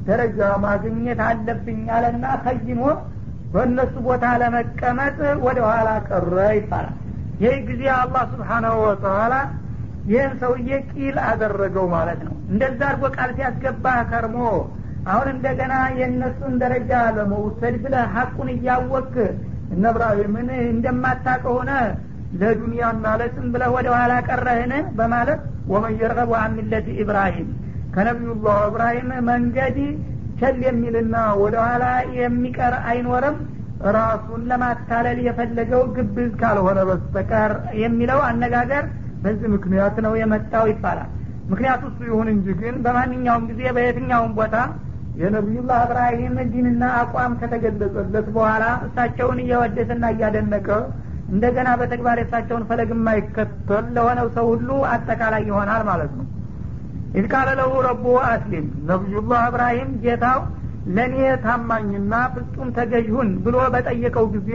ደረጃ 0.08 0.40
ማግኘት 0.64 1.20
አለብኝ 1.28 1.80
አለና 1.96 2.26
ከይሞ 2.44 2.82
በእነሱ 3.52 3.94
ቦታ 4.06 4.24
ለመቀመጥ 4.40 5.16
ወደ 5.46 5.58
ኋላ 5.68 5.88
ቀረ 6.08 6.36
ይባላል። 6.58 6.96
ይህ 7.42 7.54
ጊዜ 7.68 7.82
አላህ 7.96 8.22
ስብሓናሁ 8.32 8.74
ወተላ 8.84 9.34
ይህን 10.10 10.32
ሰውዬ 10.42 10.70
ቂል 10.90 11.16
አደረገው 11.28 11.86
ማለት 11.94 12.20
ነው። 12.26 12.34
እንደዛ 12.52 12.80
አድርጎ 12.90 13.04
ቃል 13.16 13.30
ሲያስገባ 13.36 13.86
ከርሞ 14.10 14.38
አሁን 15.10 15.28
እንደገና 15.34 15.74
የእነሱን 15.98 16.54
ደረጃ 16.62 16.92
ለመውሰድ 17.16 17.76
ብለ 17.84 17.94
ሀቁን 18.14 18.48
እያወክ 18.54 19.14
እነ 19.74 19.84
እብራሂምን 19.92 20.48
እንደማታቀ 20.72 21.42
ሆነ 21.56 21.70
ለዱንያና 22.40 23.04
ብለህ 23.54 23.70
ወደ 23.76 23.88
ኋላ 23.96 24.12
ቀረህን? 24.28 24.72
በማለት 24.98 25.40
ወመን 25.72 25.94
የርገቡ 26.00 26.30
አን 26.40 26.52
ሚለቲ 26.58 26.88
ኢብራሂም 27.02 27.48
ከነቢዩላህ 27.94 28.58
እብራሂም 28.68 29.08
መንገድ 29.28 29.76
ቸል 30.40 30.58
የሚልና 30.64 31.14
ወደ 31.42 31.56
ኋላ 31.64 31.84
የሚቀር 32.18 32.74
አይኖርም። 32.90 33.38
ራሱን 33.96 34.42
ለማታለል 34.50 35.18
የፈለገው 35.26 35.82
ግብዝ 35.96 36.32
ካልሆነ 36.40 36.80
በስተቀር 36.88 37.52
የሚለው 37.82 38.20
አነጋገር 38.26 38.84
በዚህ 39.22 39.48
ምክንያት 39.54 39.96
ነው 40.04 40.12
የመጣው 40.20 40.64
ይባላል። 40.72 41.08
ምክንያቱ 41.50 41.82
እሱ 41.90 42.00
ይሁን 42.08 42.28
እንጂ 42.34 42.46
ግን 42.60 42.74
በማንኛውም 42.84 43.46
ጊዜ 43.50 43.62
በየትኛውም 43.76 44.32
ቦታ 44.38 44.56
የነቢዩላህ 45.20 45.78
እብራሂም 45.86 46.36
ዲንና 46.52 46.82
አቋም 46.98 47.32
ከተገለጸለት 47.40 48.26
በኋላ 48.36 48.64
እሳቸውን 48.86 49.38
እየወደሰና 49.44 50.04
እያደነቀ 50.14 50.68
እንደገና 51.30 51.68
በተግባር 51.80 52.18
የእሳቸውን 52.20 52.66
ፈለግ 52.68 52.90
የማይከተል 52.94 53.84
ለሆነው 53.96 54.28
ሰው 54.36 54.46
ሁሉ 54.52 54.70
አጠቃላይ 54.92 55.42
ይሆናል 55.50 55.82
ማለት 55.90 56.12
ነው 56.18 56.26
إذ 57.14 57.26
قال 57.32 57.48
له 57.60 57.72
ربه 57.86 58.04
أسلم 58.26 58.66
نبي 58.90 59.15
الله 59.15 59.40
እብራሂም 59.48 59.90
ጌታው 60.04 60.40
ለእኔ 60.96 61.14
ታማኝና 61.44 62.12
ፍጹም 62.34 62.68
ተገዥሁን 62.76 63.30
ብሎ 63.44 63.56
በጠየቀው 63.74 64.26
ጊዜ 64.34 64.50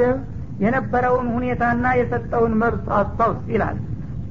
የነበረውን 0.64 1.28
ሁኔታና 1.36 1.86
የሰጠውን 2.00 2.54
መልስ 2.62 2.86
አስታውስ 3.00 3.42
ይላል። 3.54 3.78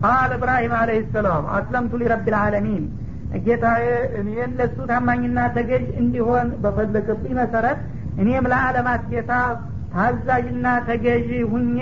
قال 0.02 0.30
إبراهيم 0.36 0.72
عليه 0.78 1.02
السلام 1.14 1.44
أسلمت 1.56 1.92
لرب 2.02 2.26
العالمين 2.34 2.84
ጌታዬ 3.44 3.84
እኔን 4.20 4.50
ለሱ 4.58 4.76
ታማኝና 4.90 5.38
ተገዥ 5.56 5.84
እንዲሆን 6.02 6.48
በፈለገብኝ 6.62 7.32
መሰረት 7.40 7.78
እኔም 8.22 8.46
ለዓለማት 8.52 9.02
ጌታ 9.12 9.32
ታዛዥና 9.94 10.66
ተገዥ 10.88 11.28
ሁኜ 11.52 11.78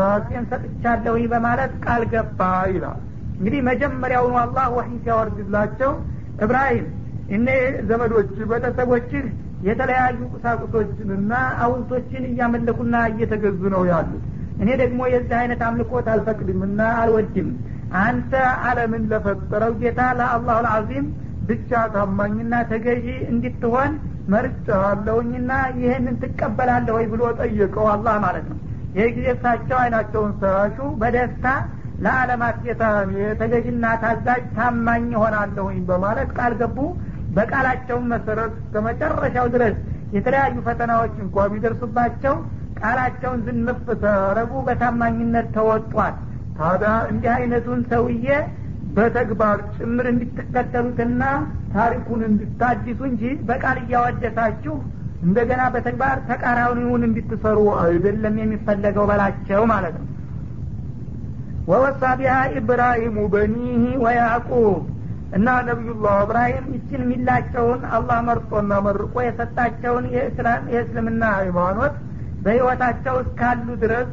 ራሴን 0.00 0.44
ሰጥቻለሁ 0.50 1.16
በማለት 1.32 1.72
ቃል 1.84 2.02
ገባ 2.12 2.40
ይላል 2.74 3.00
እንግዲህ 3.38 3.60
መጀመሪያውኑ 3.68 4.34
አላህ 4.42 4.66
ወሒ 4.76 4.90
ሲያወርድላቸው 5.02 5.90
እብራሂም 6.44 6.86
እኔ 7.36 7.48
ዘመዶች 7.88 8.32
ቤተሰቦችህ 8.50 9.24
የተለያዩ 9.66 10.18
ቁሳቁሶችንና 10.32 11.32
አውልቶችን 11.64 12.24
እያመለኩና 12.30 12.96
እየተገዙ 13.12 13.62
ነው 13.74 13.82
ያሉት። 13.90 14.24
እኔ 14.60 14.68
ደግሞ 14.82 15.00
የዚህ 15.12 15.36
አይነት 15.40 15.60
አምልኮት 15.68 16.06
አልፈቅድምና 16.12 16.80
አልወድም። 17.00 17.48
አንተ 18.02 18.32
አለምን 18.68 19.02
ለፈጠረው 19.10 19.72
ጌታ 19.82 20.00
ለአላሁ 20.18 20.58
ልዓዚም 20.66 21.06
ብቻ 21.48 21.80
ታማኝና 21.94 22.54
ተገዢ 22.70 23.06
እንድትሆን 23.32 23.92
መርጫለሁኝና 24.32 25.50
ይህንን 25.80 26.16
ትቀበላለህ 26.22 26.94
ወይ 26.96 27.06
ብሎ 27.12 27.22
ጠየቀው 27.40 27.86
አላህ 27.92 28.16
ማለት 28.24 28.46
ነው። 28.52 28.58
ይህ 28.96 29.08
ጊዜ 29.16 29.26
እሳቸው 29.34 29.78
አይናቸውን 29.82 30.32
ሰራሹ 30.40 30.78
በደስታ 31.00 31.46
ለአለማት 32.04 32.56
ጌታ 32.64 32.82
ተገዥና 33.40 33.84
ታዛዥ 34.02 34.42
ታማኝ 34.56 35.06
ሆናለሁኝ 35.22 35.78
በማለት 35.90 36.30
ቃል 36.38 36.54
ገቡ። 36.60 36.78
በቃላቸውን 37.36 38.04
መሰረት 38.12 38.52
ከመጨረሻው 38.72 39.46
ድረስ 39.54 39.76
የተለያዩ 40.16 40.56
ፈተናዎች 40.66 41.14
እንኳ 41.24 41.46
ቢደርሱባቸው 41.52 42.34
ቃላቸውን 42.80 43.40
ዝንፍ 43.46 43.86
ተረጉ 44.02 44.52
በታማኝነት 44.66 45.46
ተወጧል 45.56 46.14
ታዲያ 46.58 46.92
እንዲህ 47.12 47.30
አይነቱን 47.36 47.80
ሰውዬ 47.90 48.26
በተግባር 48.96 49.58
ጭምር 49.76 50.06
እንድትከተሉትና 50.12 51.22
ታሪኩን 51.74 52.20
እንድታዲሱ 52.28 53.00
እንጂ 53.10 53.22
በቃል 53.48 53.78
እያወደሳችሁ 53.82 54.74
እንደገና 55.26 55.62
በተግባር 55.74 56.16
ተቃራኒውን 56.30 57.02
እንድትሰሩ 57.08 57.58
አይደለም 57.82 58.36
የሚፈለገው 58.42 59.06
በላቸው 59.10 59.62
ማለት 59.72 59.96
ነው 60.00 60.06
ወወሳ 61.66 62.02
ቢሃ 62.18 62.34
ኢብራሂሙ 62.58 63.16
በኒህ 63.32 63.82
ወያዕቁብ። 64.04 64.82
እና 65.36 65.48
ነቢዩላህ 65.68 66.16
እብራሂም 66.24 66.66
ይችን 66.74 67.02
ሚላቸውን 67.10 67.80
አላህ 67.96 68.18
መርጦና 68.28 68.72
መርቆ 68.86 69.14
የሰጣቸውን 69.24 70.04
የእስልምና 70.72 71.22
ሃይማኖት 71.38 71.94
በህይወታቸው 72.44 73.16
እስካሉ 73.24 73.66
ድረስ 73.82 74.10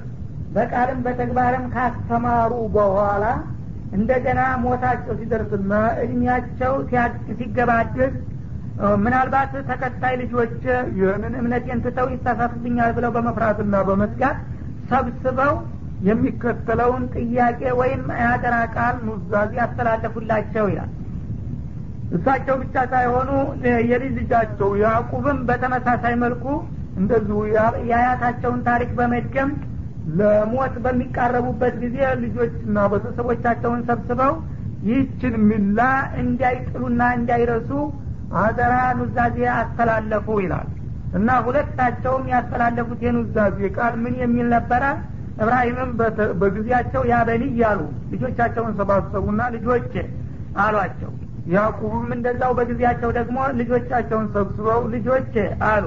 በቃልም 0.51 0.99
በተግባርም 1.05 1.65
ካስተማሩ 1.75 2.53
በኋላ 2.75 3.25
እንደገና 3.93 4.41
ሞታቸው 4.63 5.13
ሲደርስና 5.19 5.73
እድሜያቸው 6.03 6.73
ሲገባደድ 7.39 8.13
ምናልባት 9.03 9.51
ተከታይ 9.69 10.13
ልጆች 10.21 10.55
ይህንን 10.97 11.33
እምነቴን 11.41 11.83
ትተው 11.85 12.07
ይሳሳቱብኛል 12.13 12.91
ብለው 12.97 13.11
በመፍራትና 13.17 13.83
በመስጋት 13.89 14.37
ሰብስበው 14.89 15.53
የሚከተለውን 16.03 17.03
ጥያቄ 17.15 17.61
ወይም 17.79 18.03
የአደራ 18.19 18.55
ቃል 18.75 18.95
ኑዛዜ 19.07 19.53
ያስተላለፉላቸው 19.61 20.65
ይላል። 20.71 20.91
እሳቸው 22.15 22.55
ብቻ 22.63 22.75
ሳይሆኑ 22.91 23.29
የልጅ 23.91 24.11
ልጃቸው 24.17 24.71
ያዕቁብም 24.83 25.39
በተመሳሳይ 25.47 26.15
መልኩ 26.23 26.45
እንደዚሁ 26.97 27.37
የአያታቸውን 27.89 28.59
ታሪክ 28.67 28.91
በመድገም 28.97 29.51
ለሞት 30.17 30.73
በሚቃረቡበት 30.83 31.75
ጊዜ 31.83 31.97
ልጆችና 32.23 32.77
ቤተሰቦቻቸውን 32.91 33.81
ሰብስበው 33.89 34.33
ይህችን 34.87 35.35
ሚላ 35.49 35.79
እንዳይጥሉና 36.23 37.01
እንዳይረሱ 37.19 37.71
አደራ 38.41 38.75
ኑዛዜ 38.99 39.39
አስተላለፉ 39.57 40.27
ይላል። 40.43 40.69
እና 41.17 41.29
ሁለታቸውም 41.45 42.23
ያስተላለፉት 42.33 43.01
የኑዛዜ 43.07 43.59
ቃል 43.75 43.95
ምን 44.03 44.15
የሚል 44.21 44.47
ነበረ 44.55 44.83
እብራሂምም 45.37 45.91
በጊዜያቸው 46.41 47.03
ያበኒ 47.11 47.43
እያሉ 47.51 47.79
ልጆቻቸውን 48.11 48.73
ሰባሰቡና 48.79 49.41
ልጆች 49.55 49.91
አሏቸው። 50.63 51.11
ያዕቁብም 51.53 52.09
እንደዛው 52.15 52.51
በጊዜያቸው 52.57 53.09
ደግሞ 53.17 53.37
ልጆቻቸውን 53.59 54.27
ሰብስበው 54.35 54.81
ልጆች 54.93 55.33
አሉ። 55.69 55.85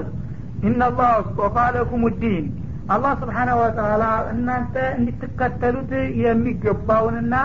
ኢናላህ 0.63 1.09
አስጦፋ 1.15 1.55
ለኩም 1.75 2.03
ዲን። 2.21 2.45
አላህ 2.89 3.13
ስብሓናሁ 3.21 3.55
ወተላ 3.61 4.03
እናንተ 4.33 4.75
እንድትከተሉት 4.97 5.91
የሚገባውንና 6.23 7.35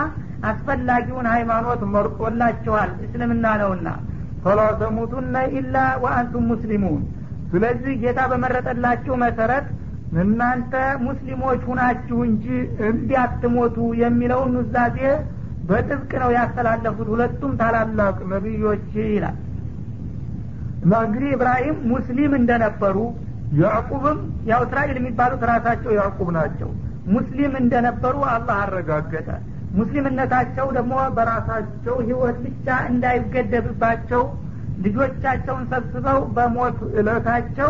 አስፈላጊውን 0.49 1.27
ሃይማኖት 1.33 1.81
መርጦላችኋል። 1.93 2.91
እስልምና 3.05 3.45
ነውና 3.61 3.87
ፈላ 4.45 4.61
ተሙቱነ 4.79 5.35
ኢላ 5.59 5.75
ወአንቱም 6.03 6.45
ሙስሊሙን። 6.51 7.03
ስለዚህ 7.51 7.93
ጌታ 8.03 8.19
በመረጠላችሁ 8.31 9.13
መሰረት 9.23 9.65
እናንተ 10.21 10.73
ሙስሊሞች 11.05 11.61
ሁናችሁ 11.69 12.17
እንጂ 12.27 12.45
እንዲያትሞቱ 12.87 13.77
የሚለውን 14.01 14.51
ኑዛዜ 14.55 14.99
በጥብቅ 15.69 16.11
ነው 16.23 16.29
ያስተላለፉት 16.35 17.07
ሁለቱም 17.13 17.51
ታላላቅ 17.59 18.15
ነቢዮች 18.31 18.87
ይላል። 19.07 19.37
እንግዲህ 21.01 21.29
ኢብራሂም 21.35 21.77
ሙስሊም 21.91 22.33
እንደነበሩ 22.39 22.97
ያዕቁብም 23.61 24.19
ያው 24.49 24.61
እስራኤል 24.65 24.97
የሚባሉት 24.99 25.43
ራሳቸው 25.51 25.91
ያዕቁብ 25.97 26.29
ናቸው። 26.37 26.69
ሙስሊም 27.07 27.53
እንደነበሩ 27.61 28.15
አላህ 28.33 28.57
አረጋገጠ። 28.63 29.29
ሙስሊምነታቸው 29.77 30.67
ደግሞ 30.77 30.95
በራሳቸው 31.15 31.95
ህይወት 32.07 32.37
ብቻ 32.45 32.67
እንዳይገደብባቸው 32.91 34.23
ልጆቻቸውን 34.85 35.63
ሰብስበው 35.71 36.19
በሞት 36.35 36.77
እለታቸው 36.99 37.69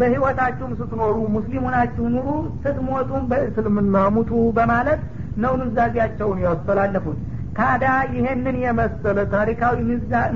በህይወታችሁም 0.00 0.72
ስትኖሩ 0.78 1.16
ሙስሊም 1.34 1.64
ሆናችሁ 1.66 2.04
ኑሩ 2.14 2.28
ስትሞቱም 2.64 3.24
በእስልምና 3.30 3.96
ሙቱ 4.16 4.30
በማለት 4.58 5.02
ነው 5.42 5.52
ኑዛዜያቸውን 5.60 6.40
ያስተላለፉት። 6.46 7.18
ታዲያ 7.58 7.92
ይሄንን 8.16 8.56
የመሰለ 8.64 9.18
ታሪካዊ 9.34 9.76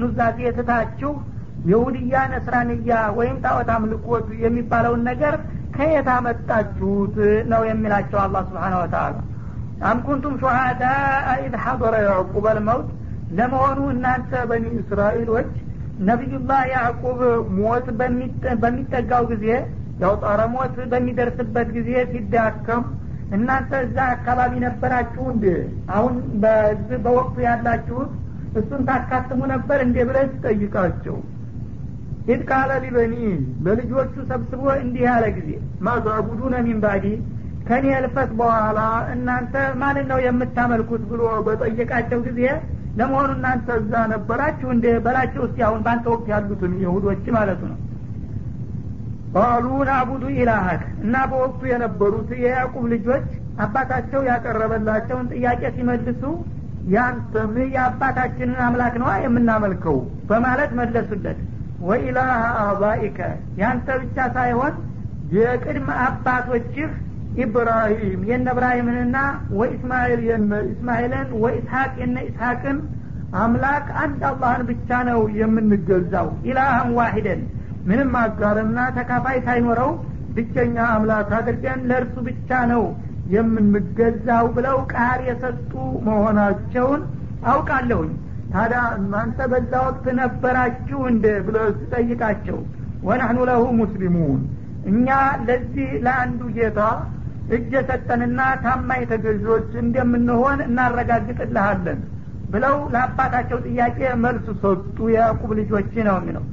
ኑዛዜ 0.03 0.39
ትታችሁ 0.59 1.13
የሁድያ 1.71 2.17
ነስራንያ 2.33 2.91
ወይም 3.19 3.37
ጣዖት 3.45 3.71
አምልኮት 3.77 4.27
የሚባለውን 4.43 5.03
ነገር 5.11 5.35
ከየት 5.77 6.09
አመጣችሁት 6.15 7.17
ነው 7.53 7.63
የሚላቸው 7.69 8.19
አላህ 8.25 8.43
ስብሓን 8.49 8.75
ወተላ 8.81 9.17
አም 9.89 9.99
ኩንቱም 10.07 10.35
ሹሃዳ 10.43 10.83
ኢድ 11.41 11.55
ሐضረ 11.65 11.95
ያዕቁብ 12.07 12.45
አልመውት 12.53 12.89
ለመሆኑ 13.39 13.79
እናንተ 13.95 14.33
በኒ 14.51 14.67
እስራኤሎች 14.83 15.51
ነቢዩላህ 16.05 16.61
ያዕቁብ 16.73 17.21
ሞት 17.59 17.87
በሚጠጋው 18.63 19.25
ጊዜ 19.33 19.47
ያው 20.03 20.15
ጣረ 20.23 20.41
ሞት 20.55 20.77
በሚደርስበት 20.93 21.69
ጊዜ 21.77 21.91
ሲዳከም 22.11 22.83
እናንተ 23.37 23.71
እዛ 23.85 23.97
አካባቢ 24.15 24.53
ነበራችሁ 24.65 25.25
እንዴ? 25.33 25.45
አሁን 25.95 26.15
በወቅቱ 27.05 27.37
ያላችሁት 27.47 28.11
እሱን 28.61 28.83
ታካትሙ 28.89 29.41
ነበር 29.55 29.79
እንዴ 29.87 29.97
ብለህ 30.09 30.29
ትጠይቃቸው። 30.35 31.17
إذ 32.29 32.43
قال 32.51 32.71
لبنيه 32.85 33.15
ለልጆቹ 33.65 34.15
ሰብስቦ 34.31 34.63
እንዲህ 34.85 35.03
ያለ 35.09 35.25
ጊዜ 35.37 35.51
ما 35.87 35.96
تعبدون 35.96 36.55
من 36.67 36.79
بعدي 36.85 37.05
ከኔ 37.69 37.87
እልፈት 37.99 38.31
በኋላ 38.41 38.81
እናንተ 39.15 39.55
ማንን 39.81 40.07
ነው 40.13 40.19
የምታመልኩት 40.25 41.03
ብሎ 41.11 41.23
በጠየቃቸው 41.47 42.21
ጊዜ 42.29 42.41
ለመሆኑ 42.97 43.31
እናንተ 43.37 43.69
እዛ 43.81 43.93
ነበራችሁ 44.13 44.69
እንደ 44.75 44.87
በላቸው 45.05 45.43
እስቲ 45.47 45.59
አሁን 45.67 45.81
በአንተ 45.85 46.07
ወቅት 46.13 46.27
ያሉትን 46.33 46.73
ይሁዶች 46.83 47.25
ማለቱ 47.37 47.63
ነው። 47.73 47.79
قالوا 49.35 49.67
نعبد 49.89 50.25
إلهك 50.37 50.85
እና 51.05 51.15
በወቅቱ 51.31 51.63
የነበሩት 51.71 52.31
የያዕቁብ 52.43 52.85
ልጆች 52.93 53.27
አባታቸው 53.65 54.21
ያቀረበላቸውን 54.29 55.27
ጥያቄ 55.33 55.63
ሲመልሱ 55.77 56.23
ያንተም 56.95 57.55
የአባታችንን 57.75 58.59
አምላክ 58.67 58.95
ነዋ 59.03 59.13
የምናመልከው 59.23 59.97
በማለት 60.29 60.71
መለሱለት። 60.81 61.39
ወኢላህ 61.87 62.31
አባኢከ 62.65 63.19
ያንተ 63.61 63.89
ብቻ 64.03 64.19
ሳይሆን 64.37 64.75
የቅድመ 65.35 65.89
አባቶችህ 66.07 66.91
ኢብራሂም 67.43 68.21
የነ 68.29 68.47
እብራሂምንና 68.53 69.17
ወኢስማኤል 69.59 70.21
የነ 70.29 70.61
እስማኤልን 70.69 71.29
ወኢስሐቅ 71.43 71.93
የነ 72.03 72.17
ኢስሐቅን 72.29 72.79
አምላክ 73.41 73.87
አንድ 74.03 74.21
አላህን 74.29 74.63
ብቻ 74.69 74.99
ነው 75.09 75.21
የምንገዛው። 75.41 76.29
ኢላህን 76.49 76.91
ዋሂደን 76.99 77.41
ምንም 77.89 78.13
አጋርና 78.21 78.79
ተካፋይ 78.97 79.39
ሳይኖረው 79.47 79.91
ብቸኛ 80.37 80.77
አምላክ 80.95 81.31
አድርገን 81.39 81.81
ለእርሱ 81.91 82.17
ብቻ 82.29 82.51
ነው 82.73 82.85
የምንገዛው 83.35 84.47
ብለው 84.57 84.79
ቃል 84.93 85.21
የሰጡ 85.29 85.73
መሆናቸውን 86.07 87.03
አውቃለሁኝ። 87.51 88.13
ታዲያ 88.53 88.81
እናንተ 88.99 89.39
በዛ 89.53 89.73
ወቅት 89.87 90.07
ነበራችሁ 90.19 90.99
እንደ 91.11 91.27
ብለ 91.47 91.57
ስጠይቃቸው 91.79 92.59
ወናህኑ 93.07 93.39
ለሁ 93.49 93.63
ሙስሊሙን 93.81 94.41
እኛ 94.91 95.09
ለዚህ 95.49 95.89
ለአንዱ 96.05 96.43
ጌታ 96.57 96.81
እጅ 97.51 97.71
የሰጠንና 97.75 98.41
ታማኝ 98.63 99.03
ተገዦች 99.11 99.71
እንደምንሆን 99.83 100.59
እናረጋግጥልሃለን 100.67 102.01
ብለው 102.53 102.77
ለአባታቸው 102.93 103.59
ጥያቄ 103.67 103.99
መልሱ 104.25 104.47
ሰጡ። 104.63 104.97
የያዕቁብ 105.13 105.51
ልጆች 105.61 105.93
ነው 106.09 106.17
የሚለው። 106.21 106.45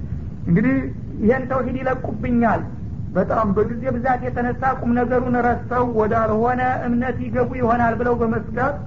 እንግዲህ 0.48 0.76
ይህን 1.24 1.44
ተውሂድ 1.52 1.76
ይለቁብኛል። 1.82 2.62
በጣም 3.16 3.48
በጊዜ 3.58 3.84
ብዛት 3.96 4.22
የተነሳ 4.28 4.62
ቁም 4.80 4.92
ነገሩን 5.00 5.36
ረስተው 5.48 5.84
ወዳልሆነ 6.00 6.62
እምነት 6.88 7.18
ይገቡ 7.26 7.50
ይሆናል 7.60 7.94
ብለው 8.00 8.16
በመስጋት 8.22 8.78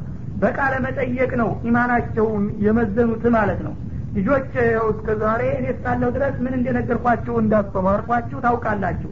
በቃለ 0.43 0.75
መጠየቅ 0.87 1.31
ነው 1.41 1.51
ኢማናቸውን 1.69 2.45
የመዘኑት 2.65 3.25
ማለት 3.37 3.61
ነው። 3.67 3.75
ልጆች 4.17 4.51
እስከ 4.87 5.09
ዛሬ 5.23 5.43
እኔ 5.59 5.67
እስካለሁ 5.73 6.09
ድረስ 6.17 6.37
ምን 6.45 6.55
እንደነገርኳችሁ 6.59 7.35
እንዳስተማርኳችሁ 7.43 8.39
ታውቃላችሁ 8.45 9.11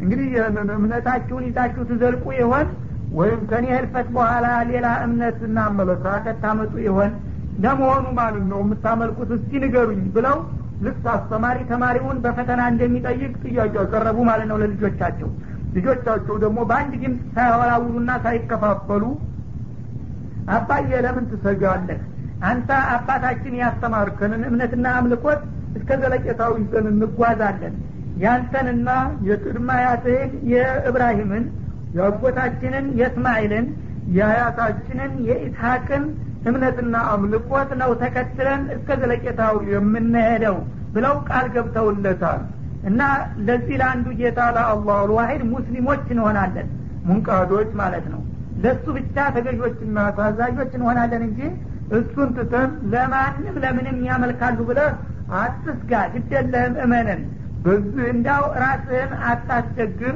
እንግዲህ 0.00 0.28
እምነታችሁን 0.76 1.44
ይዛችሁ 1.48 1.82
ትዘልቁ 1.90 2.24
ይሆን? 2.38 2.68
ወይም 3.18 3.40
ከኔ 3.50 3.66
ህልፈት 3.76 4.08
በኋላ 4.16 4.46
ሌላ 4.70 4.86
እምነትና 5.06 5.58
አመለካከት 5.70 6.36
ታመጡ 6.44 6.74
ይሆን? 6.86 7.12
ለመሆኑ 7.64 8.04
ማለት 8.18 8.44
ነው 8.52 8.60
የምታመልኩት? 8.64 9.30
እስቲ 9.36 9.52
ንገሩኝ 9.64 10.02
ብለው 10.16 10.36
ልክ 10.84 11.04
አስተማሪ 11.14 11.58
ተማሪውን 11.70 12.18
በፈተና 12.24 12.60
እንደሚጠይቅ 12.72 13.32
ጥያቄ 13.44 13.72
ያቀረቡ 13.80 14.18
ማለት 14.30 14.46
ነው 14.50 14.58
ለልጆቻቸው። 14.62 15.30
ልጆቻቸው 15.74 16.36
ደግሞ 16.44 16.58
በአንድ 16.70 16.92
ድምፅ 17.02 17.20
ሳያወላውሉና 17.34 18.10
ሳይከፋፈሉ 18.24 19.04
አባዬ 20.54 20.90
ለምን 21.06 21.24
ትሰጋለህ? 21.32 22.00
አንተ 22.48 22.70
አባታችን 22.94 23.54
ያስተማርከንን 23.62 24.42
እምነትና 24.48 24.86
አምልኮት 24.98 25.40
እስከ 25.78 25.90
ዘለቄታው 26.02 26.52
ይዘን 26.60 26.86
እንጓዛለን 26.92 27.74
ያንተንና 28.16 28.88
የቅድመ 29.28 29.68
አያትህን 29.76 30.32
የእብራሂምን 30.52 31.44
የአጎታችንን 31.96 32.86
የእስማኤልን 33.00 33.66
የአያታችንን 34.16 35.12
የኢስሐቅን 35.28 36.04
እምነትና 36.48 36.96
አምልኮት 37.12 37.70
ነው 37.80 37.90
ተከትለን 38.02 38.62
እስከ 38.76 38.96
ዘለቄታው 39.00 39.56
የምንሄደው 39.72 40.56
ብለው 40.94 41.14
ቃል 41.28 41.46
ገብተውለታል። 41.54 42.40
እና 42.88 43.00
ለዚህ 43.46 43.74
ለአንዱ 43.80 44.06
ጌታ 44.20 44.40
ለአላሁ 44.56 45.00
ልዋሂድ 45.10 45.42
ሙስሊሞች 45.50 46.04
እንሆናለን 46.14 46.68
ሙንቃዶች 47.08 47.70
ማለት 47.80 48.06
ነው። 48.12 48.20
ለእሱ 48.62 48.86
ብቻ 48.96 49.16
ተገዦችና 49.34 49.98
ታዛዦች 50.16 50.72
እንሆናለን 50.78 51.22
እንጂ 51.28 51.40
እሱን 51.98 52.28
ትተን 52.36 52.70
ለማንም 52.92 53.54
ለምንም 53.62 53.98
ያመልካሉ 54.08 54.58
ብለህ 54.68 54.90
አትስጋ 55.40 55.92
ግደለህም 56.14 56.74
እመንን 56.84 57.20
በዚህ 57.64 58.04
እንዳው 58.12 58.44
ራስህን 58.62 59.12
አታስቸግር 59.30 60.14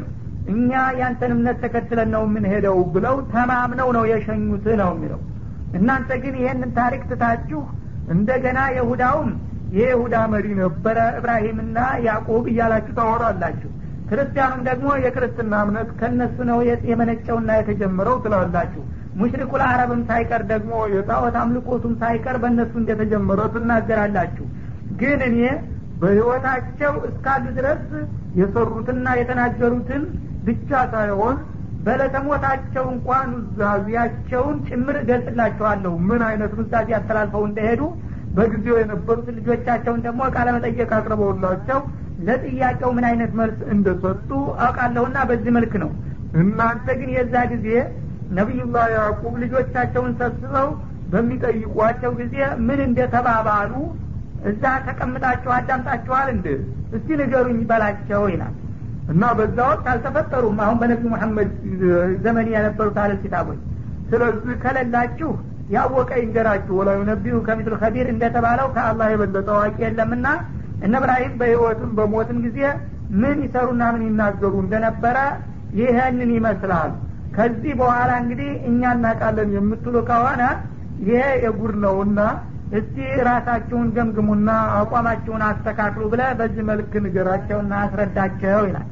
እኛ 0.52 0.70
ያንተን 1.00 1.32
እምነት 1.34 1.58
ተከትለን 1.64 2.10
ነው 2.14 2.22
የምንሄደው 2.26 2.78
ብለው 2.94 3.16
ተማምነው 3.32 3.88
ነው 3.96 4.04
የሸኙት 4.10 4.66
ነው 4.80 4.90
የሚለው። 4.94 5.20
እናንተ 5.78 6.10
ግን 6.22 6.34
ይህንን 6.40 6.70
ታሪክ 6.78 7.02
ትታችሁ 7.10 7.60
እንደገና 8.14 8.58
የሁዳውም 8.76 9.30
የይሁዳ 9.76 10.16
መሪ 10.32 10.46
ነበረ 10.58 10.98
እብራሂምና 11.18 11.78
ያዕቁብ 12.06 12.44
እያላችሁ 12.50 12.92
ታወራላችሁ። 12.98 13.70
ክርስቲያኑም 14.08 14.60
ደግሞ 14.68 14.88
የክርስትና 15.04 15.62
እምነት 15.64 15.88
ከነሱ 16.00 16.36
ነው 16.50 16.58
የመነጨውና 16.90 17.50
የተጀመረው 17.58 18.16
ትላላችሁ። 18.24 18.82
ሙሽሪኩል 19.20 19.62
አረብም 19.68 20.02
ሳይቀር 20.08 20.42
ደግሞ 20.52 20.72
የጣዖት 20.94 21.36
አምልኮቱም 21.42 21.94
ሳይቀር 22.00 22.36
በእነሱ 22.42 22.72
እንደተጀመረ 22.80 23.40
ትናገራላችሁ። 23.54 24.46
ግን 25.00 25.20
እኔ 25.28 25.38
በህይወታቸው 26.00 26.94
እስካሉ 27.08 27.44
ድረስ 27.58 27.82
የሰሩትና 28.38 29.06
የተናገሩትን 29.18 30.02
ብቻ 30.46 30.70
ሳይሆን 30.94 31.36
በለተሞታቸው 31.86 32.84
እንኳን 32.92 33.28
ኑዛዜያቸውን 33.34 34.56
ጭምር 34.68 34.96
እገልጽላቸዋለሁ። 35.00 35.92
ምን 36.08 36.22
አይነት 36.28 36.52
ኑዛዜ 36.60 36.90
አስተላልፈው 36.98 37.42
እንደሄዱ 37.48 37.82
በጊዜው 38.36 38.76
የነበሩት 38.80 39.26
ልጆቻቸውን 39.36 40.00
ደግሞ 40.06 40.22
ቃለ 40.36 40.48
መጠየቅ 40.56 40.88
አቅርበውላቸው 40.96 41.80
ለጥያቄው 42.26 42.90
ምን 42.96 43.04
አይነት 43.10 43.32
መልስ 43.40 43.58
እንደሰጡ 43.74 44.30
አውቃለሁና 44.64 45.18
በዚህ 45.30 45.52
መልክ 45.56 45.74
ነው። 45.84 45.90
እናንተ 46.40 46.86
ግን 47.00 47.10
የዛ 47.16 47.34
ጊዜ 47.52 47.68
ነቢዩላህ 48.38 48.86
ያዕቁብ 48.94 49.34
ልጆቻቸውን 49.42 50.12
ሰብስበው 50.20 50.68
በሚጠይቋቸው 51.12 52.12
ጊዜ 52.20 52.36
ምን 52.66 52.80
እንደተባባሉ 52.86 53.72
እዛ 54.44 54.62
ተቀምጣችሁ 54.86 55.50
አዳምጣችኋል 55.56 56.28
እንድ 56.34 56.46
እስቲ 56.96 57.08
ንገሩኝ 57.20 57.58
በላቸው 57.70 58.22
ይላል። 58.32 58.54
እና 59.12 59.22
በዛ 59.38 59.56
ወቅት 59.70 59.86
አልተፈጠሩም። 59.92 60.58
አሁን 60.64 60.76
በነቢዩ 60.80 61.08
መሐመድ 61.14 61.50
ዘመን 62.24 62.46
የነበሩት 62.52 62.98
አለ 63.02 63.12
ኪታቦች። 63.22 63.60
ስለዚህ 64.10 64.56
ከሌላችሁ 64.62 65.30
ያወቀ 65.74 66.10
ይንገራችሁ። 66.20 66.74
ወላ 66.78 66.90
ዩነቢሁ 66.98 67.36
ከሚትል 67.46 67.74
ከቢር 67.82 68.06
እንደተባለው 68.12 68.68
ከአላህ 68.74 69.06
የበለጠ 69.12 69.48
አዋቂ 69.56 69.76
የለምና 69.84 70.26
እነ 70.84 70.94
እብራሂም 71.00 71.34
በህይወትም 71.40 71.90
በሞትም 71.98 72.38
ጊዜ 72.46 72.60
ምን 73.22 73.38
ይሰሩና 73.44 73.82
ምን 73.94 74.02
ይናገሩ 74.08 74.54
እንደነበረ 74.64 75.16
ይህንን 75.80 76.30
ይመስላል። 76.36 76.90
ከዚህ 77.36 77.72
በኋላ 77.80 78.10
እንግዲህ 78.22 78.50
እኛ 78.70 78.82
እናውቃለን 78.96 79.50
የምትሉ 79.56 79.96
ከሆነ 80.10 80.42
ይሄ 81.06 81.22
የጉር 81.44 81.72
ነውና 81.84 82.20
እስቲ 82.74 82.96
ራሳችሁን 83.28 83.88
ገምግሙና 83.96 84.50
አቋማችሁን 84.78 85.42
አስተካክሉ 85.48 86.04
ብለ 86.12 86.22
በዚህ 86.38 86.62
መልክ 86.70 86.92
ንገራቸውና 87.04 87.72
አስረዳቸው 87.82 88.62
ይላል። 88.68 88.88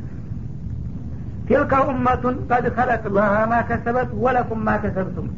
ቲልከ 1.46 1.72
ኡመቱን 1.88 2.36
ቀድ 2.50 2.66
ከለት 2.76 3.04
ለማ 3.16 3.52
ከሰበት 3.68 4.10
ወለኩም 4.24 4.60
ማ 4.66 4.76
ከሰብቱም። 4.82 5.28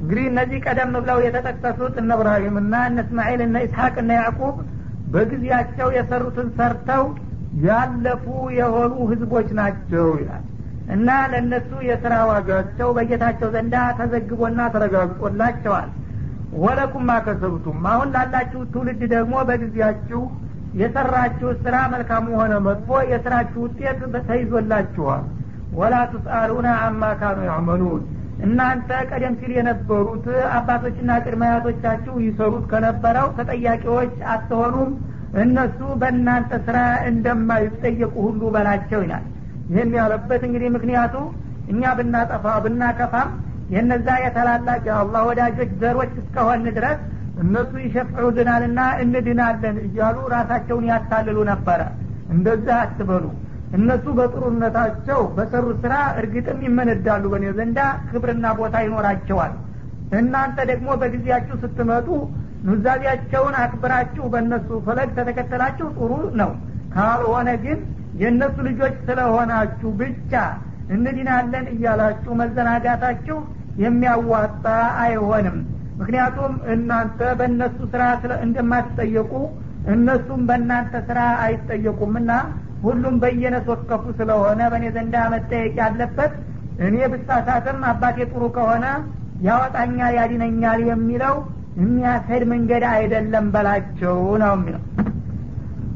እንግዲህ 0.00 0.24
እነዚህ 0.30 0.58
ቀደም 0.66 0.92
ብለው 0.96 1.18
የተጠቀሱት 1.24 1.96
እነ 2.02 2.10
እብራሂም 2.16 2.56
እና 2.62 2.74
እነ 2.88 2.98
እስማኤል 3.04 3.40
እነ 3.46 3.56
ኢስሐቅ 3.66 3.94
እነ 4.02 4.12
ያዕቁብ 4.20 4.56
በጊዜያቸው 5.12 5.88
የሰሩትን 5.96 6.48
ሰርተው 6.56 7.04
ያለፉ 7.64 8.24
የሆኑ 8.58 8.92
ህዝቦች 9.10 9.48
ናቸው 9.58 10.08
ይላል። 10.20 10.44
እና 10.88 11.08
ለእነሱ 11.32 11.70
የስራ 11.88 12.14
ዋጋቸው 12.30 12.88
በጌታቸው 12.96 13.48
ዘንዳ 13.54 13.76
ተዘግቦና 13.98 14.60
ተረጋግጦላቸዋል 14.74 15.90
ወለኩም 16.60 17.04
ማከሰብቱም 17.08 17.86
አሁን 17.90 18.08
ላላችሁ 18.14 18.62
ትውልድ 18.72 19.02
ደግሞ 19.12 19.34
በጊዜያችሁ 19.48 20.22
የሰራችሁ 20.80 21.48
ስራ 21.62 21.76
መልካሙ 21.92 22.26
ሆነ 22.40 22.52
መጥፎ 22.66 22.98
የስራችሁ 23.10 23.60
ውጤት 23.66 24.00
ተይዞላችኋል። 24.28 25.24
ወላ 25.78 25.94
ቱስአሉና 26.12 26.68
አማ 26.86 27.02
ካኑ 27.20 27.38
ያዕመሉን። 27.48 28.02
እናንተ 28.46 28.90
ቀደም 29.10 29.34
ሲል 29.40 29.52
የነበሩት 29.56 30.24
አባቶችና 30.56 31.10
ቅድመ 31.24 31.42
ይሰሩት 32.22 32.64
ከነበረው 32.72 33.28
ተጠያቂዎች 33.38 34.14
አትሆኑም። 34.32 34.90
እነሱ 35.42 35.78
በእናንተ 36.00 36.52
ስራ 36.66 36.78
እንደማይጠየቁ 37.10 38.14
ሁሉ 38.26 38.42
በላቸው 38.54 39.00
ይላል። 39.04 39.24
ይህን 39.70 39.92
ያለበት 39.98 40.42
እንግዲህ 40.48 40.70
ምክንያቱ 40.76 41.14
እኛ 41.72 41.82
ብናጠፋ 41.98 42.44
ብናከፋም 42.64 43.30
የነዛ 43.72 44.08
የተላላቅ 44.22 44.82
የአላህ 44.88 45.22
ወዳጆች 45.28 45.70
ዘሮች 45.82 46.12
እስከሆን 46.22 46.64
ድረስ 46.76 47.00
እነሱ 47.42 47.72
ይሸፍዑልናልና 47.84 48.80
እንድናለን 49.02 49.76
እያሉ 49.86 50.16
ራሳቸውን 50.34 50.84
ያታልሉ 50.90 51.38
ነበረ። 51.50 51.80
እንደዛ 52.34 52.66
አትበሉ። 52.82 53.24
እነሱ 53.76 54.04
በጥሩነታቸው 54.18 55.20
በሰሩ 55.36 55.66
ስራ 55.82 55.94
እርግጥም 56.20 56.58
ይመነዳሉ። 56.66 57.24
በእኔ 57.32 57.46
ዘንዳ 57.58 57.78
ክብርና 58.08 58.46
ቦታ 58.58 58.74
ይኖራቸዋል። 58.86 59.54
እናንተ 60.18 60.58
ደግሞ 60.70 60.88
በጊዜያችሁ 61.02 61.54
ስትመጡ 61.62 62.08
ኑዛዜያቸውን 62.66 63.54
አክብራችሁ 63.62 64.24
በእነሱ 64.32 64.68
ፈለግ 64.86 65.08
ተተከተላችሁ 65.16 65.86
ጥሩ 65.96 66.10
ነው። 66.40 66.50
ካልሆነ 66.94 67.50
ግን 67.64 67.78
የእነሱ 68.22 68.56
ልጆች 68.68 68.94
ስለሆናችሁ 69.06 69.90
ብቻ 70.00 70.32
እንዲናለን 70.94 71.66
እያላችሁ 71.74 72.32
መዘናጋታችሁ 72.40 73.38
የሚያዋጣ 73.83 74.65
አይሆንም 75.03 75.57
ምክንያቱም 75.99 76.53
እናንተ 76.73 77.19
በእነሱ 77.39 77.77
ስራ 77.93 78.03
እንደማትጠየቁ 78.45 79.31
እነሱም 79.93 80.41
በእናንተ 80.49 80.93
ስራ 81.09 81.19
አይጠየቁምና 81.45 82.31
ሁሉም 82.85 83.15
በየነስ 83.23 83.67
ወከፉ 83.73 84.03
ስለሆነ 84.19 84.61
በእኔ 84.71 84.85
ዘንዳ 84.95 85.15
መጠየቅ 85.33 85.75
ያለበት 85.83 86.33
እኔ 86.87 86.95
ብሳሳትም 87.13 87.79
አባቴ 87.91 88.17
ጥሩ 88.31 88.43
ከሆነ 88.57 88.85
ያወጣኛል 89.47 90.13
ያድነኛል 90.19 90.81
የሚለው 90.91 91.35
የሚያስሄድ 91.81 92.43
መንገድ 92.53 92.85
አይደለም 92.95 93.47
በላቸው 93.55 94.19
ነው 94.43 94.53
የሚለው 94.57 94.83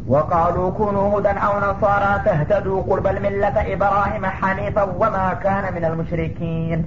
وقالوا 0.08 0.69
كونوا 0.71 1.08
هدى 1.13 1.34
أو 1.45 1.54
نصارى 1.65 2.13
تهتدوا 2.26 2.82
قل 2.82 3.00
بل 3.00 3.15
ملة 3.26 3.58
إبراهيم 3.74 4.24
حنيفا 4.39 4.84
وما 5.02 5.28
كان 5.43 5.65
من 5.76 5.84
المشركين 5.86 6.80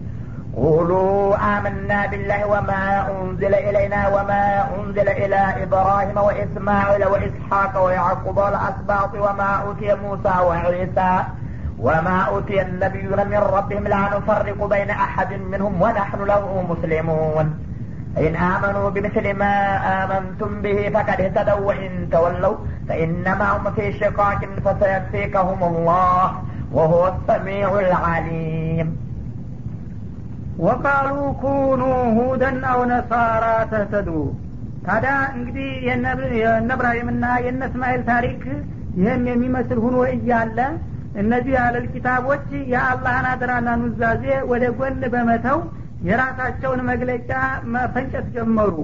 قولوا 0.55 1.35
آمنا 1.57 2.05
بالله 2.05 2.45
وما 2.47 3.11
أنزل 3.11 3.53
إلينا 3.55 4.07
وما 4.07 4.67
أنزل 4.75 5.09
إلى 5.09 5.63
إبراهيم 5.63 6.17
وإسماعيل 6.17 7.05
وإسحاق 7.05 7.85
ويعقوب 7.85 8.37
والأسباط 8.37 9.13
وما 9.15 9.63
أوتي 9.65 9.95
موسى 9.95 10.35
وعيسى 10.47 11.23
وما 11.79 12.21
أوتي 12.21 12.61
النبيون 12.61 13.27
من 13.27 13.37
ربهم 13.37 13.83
لا 13.87 14.17
نفرق 14.17 14.65
بين 14.65 14.89
أحد 14.89 15.33
منهم 15.33 15.81
ونحن 15.81 16.23
له 16.23 16.65
مسلمون. 16.69 17.65
إن 18.17 18.35
آمنوا 18.35 18.89
بمثل 18.89 19.33
ما 19.33 19.53
آمنتم 20.03 20.61
به 20.61 20.89
فقد 20.89 21.21
اهتدوا 21.21 21.67
وإن 21.67 22.09
تولوا 22.11 22.57
فإنما 22.89 23.57
هم 23.57 23.71
في 23.71 23.93
شقاق 23.99 24.41
فسيكفيكهم 24.65 25.63
الله 25.63 26.33
وهو 26.71 27.13
السميع 27.13 27.79
العليم. 27.79 28.98
ወቃሉ 30.59 31.09
ኩኑ 31.41 31.81
ሁደን 32.17 32.57
አው 32.71 32.79
ነሳራ 32.89 33.43
ተህተዱ 33.71 34.09
ታዲያ 34.85 35.13
እንግዲህ 35.35 35.69
የነ 35.87 36.05
እብራሂምና 36.75 37.25
የነ 37.45 37.61
እስማኤል 37.69 38.01
ታሪክ 38.09 38.41
ይህን 38.99 39.23
የሚመስል 39.31 39.79
ሁኖ 39.85 39.97
እያለ 40.13 40.59
እነዚህ 41.21 41.55
አለል 41.63 41.85
ኪታቦች 41.93 42.47
የአላህን 42.71 43.27
አደራና 43.31 43.69
ኑዛዜ 43.81 44.23
ወደ 44.51 44.65
ጎን 44.79 45.01
በመተው 45.13 45.59
የራሳቸውን 46.07 46.81
መግለጫ 46.89 47.31
መፈንጨት 47.75 48.27
ጀመሩ። 48.35 48.75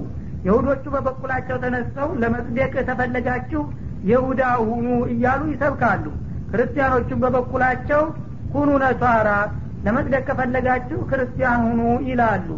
የሁዶቹ 0.46 0.84
በበኩላቸው 0.94 1.56
ተነስተው 1.62 2.08
ለመጽደቅ 2.22 2.72
ተፈለጋችሁ 2.88 3.62
የሁዳ 4.10 4.42
ሁኑ 4.66 4.88
እያሉ 5.14 5.42
ይሰብካሉ። 5.52 6.04
ክርስቲያኖቹም 6.50 7.22
በበኩላቸው 7.24 8.02
ኩኑ 8.52 8.70
ነሳራ 8.84 9.28
ለመጽደቅ 9.86 10.22
ከፈለጋችሁ 10.28 10.98
ክርስቲያን 11.10 11.60
ሁኑ 11.66 11.80
ይላሉ። 12.08 12.48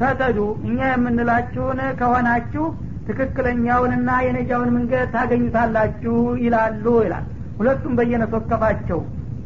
ተተዱ 0.00 0.38
እኛ 0.66 0.78
የምንላችሁን 0.90 1.80
ከሆናችሁ 2.00 2.64
ትክክለኛውንና 3.08 4.10
የነጃውን 4.24 4.70
መንገድ 4.76 5.06
ታገኙታላችሁ 5.14 6.14
ይላሉ 6.44 6.86
ይላል። 7.04 7.26
ሁለቱም 7.58 7.96
በየነሶከፋቸው 7.98 9.00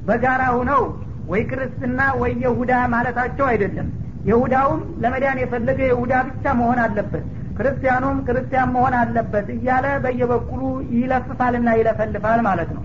በጋራ 0.08 0.42
ሁነው 0.56 0.82
ወይ 1.28 1.42
ክርስትና 1.50 2.00
ወይ 2.20 2.32
የሁዳ 2.44 2.72
ማለታቸው 2.94 3.46
አይደለም። 3.50 3.88
የሁዳውም 4.28 4.80
ለመዳን 5.02 5.38
የፈለገ 5.42 5.80
የሁዳ 5.88 6.14
ብቻ 6.28 6.44
መሆን 6.58 6.80
አለበት። 6.84 7.24
ክርስቲያኑም 7.56 8.18
ክርስቲያን 8.26 8.72
መሆን 8.74 8.94
አለበት 9.00 9.46
እያለ 9.54 9.86
በየበኩሉ 10.04 10.60
ይለፍፋልና 10.96 11.70
ይለፈልፋል 11.80 12.40
ማለት 12.48 12.70
ነው 12.76 12.82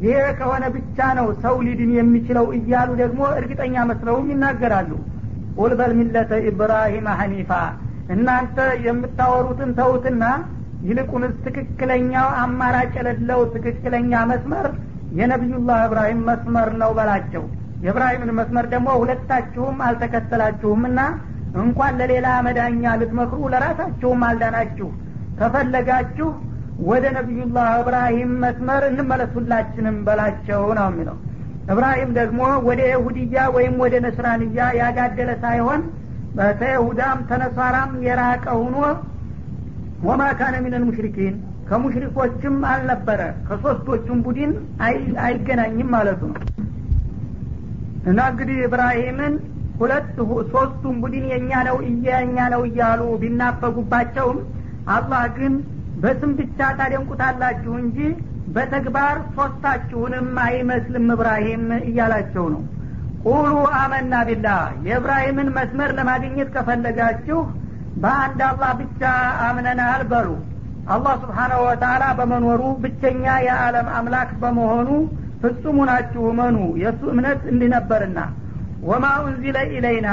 ይሄ 0.00 0.18
ከሆነ 0.38 0.64
ብቻ 0.74 0.98
ነው 1.18 1.28
ሰው 1.42 1.54
ሊድን 1.66 1.92
የሚችለው 1.96 2.46
እያሉ 2.58 2.90
ደግሞ 3.00 3.22
እርግጠኛ 3.38 3.84
መስለውም 3.90 4.26
ይናገራሉ። 4.32 4.90
ቁል 5.56 5.72
በል 5.78 5.92
ሚለተ 5.98 6.32
ኢብራሂም 6.50 7.06
ሐኒፋ 7.20 7.50
እናንተ 8.14 8.58
የምታወሩትን 8.84 9.70
ተውትና 9.78 10.24
ይልቁንስ 10.86 11.32
ትክክለኛው 11.46 12.28
አማራጭ 12.42 12.92
የሌለው 12.98 13.40
ትክክለኛ 13.54 14.12
መስመር 14.30 14.66
የነቢዩላህ 15.18 15.78
እብራሂም 15.86 16.20
መስመር 16.28 16.68
ነው 16.82 16.90
በላቸው። 16.98 17.44
የእብራሂምን 17.84 18.30
መስመር 18.38 18.66
ደግሞ 18.72 18.88
ሁለታችሁም 19.00 19.76
አልተከተላችሁምና 19.86 21.00
እንኳን 21.60 21.96
ለሌላ 22.00 22.28
መዳኛ 22.46 22.94
ልትመክሩ 23.00 23.40
ለራሳችሁም 23.52 24.22
አልዳናችሁ። 24.28 24.88
ከፈለጋችሁ 25.38 26.28
ወደ 26.86 27.04
ነቢዩላህ 27.16 27.68
እብራሂም 27.80 28.32
መስመር 28.42 28.82
እንመለሱላችንም 28.90 29.96
በላቸው 30.06 30.62
ነው 30.78 30.86
የሚለው። 30.90 31.16
እብራሂም 31.72 32.10
ደግሞ 32.18 32.40
ወደ 32.68 32.80
ይሁድያ 32.90 33.38
ወይም 33.56 33.74
ወደ 33.82 33.94
ነስራንያ 34.04 34.66
ያጋደለ 34.80 35.30
ሳይሆን 35.42 35.80
ተይሁዳም 36.60 37.18
ተነሷራም 37.30 37.92
የራቀ 38.06 38.46
ሁኖ 38.60 38.76
ወማ 40.06 40.22
ካነ 40.38 40.56
ሚነል 40.64 40.84
ሙሽሪኪን 40.88 41.34
ከሙሽሪኮችም 41.68 42.56
አልነበረ 42.70 43.20
ከሶስቶቹም 43.48 44.18
ቡድን 44.26 44.52
አይገናኝም 45.24 45.90
ማለቱ 45.94 46.20
ነው። 46.30 46.38
እና 48.08 48.18
እንግዲህ 48.32 48.58
እብራሂምን 48.66 49.34
ሁለት 49.80 50.06
ሶስቱም 50.52 50.94
ቡድን 51.02 51.24
የእኛ 51.32 51.50
ነው 51.68 51.76
እየኛ 51.88 52.36
ነው 52.54 52.62
እያሉ 52.68 53.02
ቢናፈጉባቸውም 53.22 54.38
አላህ 54.94 55.24
ግን 55.36 55.54
በስም 56.02 56.32
ብቻ 56.38 56.58
ታደንቁታላችሁ 56.78 57.72
እንጂ 57.82 57.98
በተግባር 58.54 59.16
ሶስታችሁንም 59.36 60.28
አይመስልም 60.44 61.06
እብራሂም 61.14 61.64
እያላቸው 61.82 62.44
ነው። 62.54 62.62
ቁሉ 63.24 63.48
አመና 63.78 64.14
ቢላ 64.28 64.48
የእብራሂምን 64.86 65.48
መስመር 65.56 65.90
ለማግኘት 65.98 66.48
ከፈለጋችሁ 66.54 67.40
በአንድ 68.02 68.40
አላህ 68.48 68.70
ብቻ 68.80 69.02
አምነናል 69.46 70.02
በሉ። 70.12 70.28
አላህ 70.88 71.14
ስብሓናሁ 71.22 71.60
ወተላ 71.66 72.04
በመኖሩ 72.18 72.62
ብቸኛ 72.82 73.24
የዓለም 73.46 73.88
አምላክ 73.96 74.30
በመሆኑ 74.42 74.90
ፍጹሙ 75.42 75.78
ናችሁ 75.90 76.22
እመኑ። 76.32 76.56
የእሱ 76.82 77.02
እምነት 77.12 77.42
እንዲነበርና 77.52 78.20
ወማ 78.82 79.04
ኡንዚለ 79.24 79.58
ኢለይና 79.76 80.08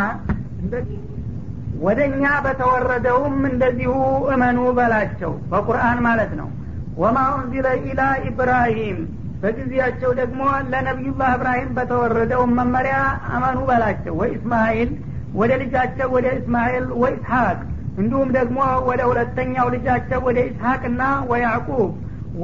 ወደ 1.80 2.00
እኛ 2.10 2.24
በተወረደውም 2.46 3.38
እንደዚሁ 3.50 3.94
እመኑ 4.34 4.60
በላቸው። 4.78 5.32
በቁርአን 5.52 6.00
ማለት 6.06 6.32
ነው። 6.40 6.50
ወማ 6.98 7.18
ኡንዚለ 7.36 7.68
ኢላ 7.84 8.02
ኢብራሂም 8.30 9.00
በጊዜያቸው 9.42 10.12
ደግሞ 10.20 10.42
ለነቢዩላህ 10.72 11.32
እብራሂም 11.38 11.72
በተወረደው 11.78 12.44
መመሪያ 12.58 12.98
አመኑ 13.32 13.58
በላቸው። 13.70 14.14
ወይ 14.22 14.30
እስማኤል 14.38 14.92
ወደ 15.34 15.52
ልጃቸው 15.62 16.10
ወደ 16.16 16.28
እስማኤል 16.40 16.86
ወይ 17.02 17.14
ኢስሐቅ 17.18 17.58
እንዲሁም 17.98 18.30
ደግሞ 18.38 18.58
ወደ 18.88 19.02
ሁለተኛው 19.10 19.68
ልጃቸው 19.76 20.20
ወደ 20.28 20.40
ኢስሐቅና 20.50 21.02
ወያዕቁብ 21.30 21.92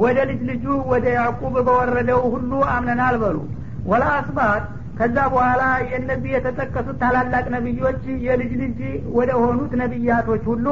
ወደ 0.02 0.18
ልጅ 0.28 0.40
ልጁ 0.50 0.64
ወደ 0.92 1.06
ያዕቁብ 1.16 1.54
በወረደው 1.66 2.22
ሁሉ 2.34 2.52
አምነናል 2.74 3.16
በሉ። 3.22 3.38
ወላ 3.86 4.04
አስባት 4.18 4.64
ከዛ 5.02 5.18
በኋላ 5.30 5.62
የእነዚህ 5.84 6.30
የተጠቀሱት 6.34 6.96
ታላላቅ 7.00 7.44
ነቢዮች 7.54 8.02
የልጅ 8.26 8.52
ልጅ 8.60 8.76
ወደ 9.16 9.30
ሆኑት 9.40 9.72
ነቢያቶች 9.80 10.42
ሁሉ 10.50 10.66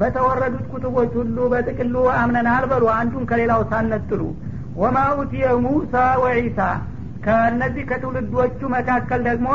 በተወረዱት 0.00 0.64
ኩቱቦች 0.72 1.12
ሁሉ 1.20 1.36
በጥቅሉ 1.52 1.94
አምነናል 2.16 2.64
በሉ። 2.70 2.84
አንዱን 2.96 3.24
ከሌላው 3.30 3.62
ሳነጥሉ 3.70 4.22
ወማ 4.76 4.96
ኡትየ 5.18 5.44
ሙሳ 5.64 5.94
ወዒሳ። 6.22 6.58
ከእነዚህ 7.24 7.84
ከትውልዶቹ 7.90 8.60
መካከል 8.74 9.22
ደግሞ 9.28 9.48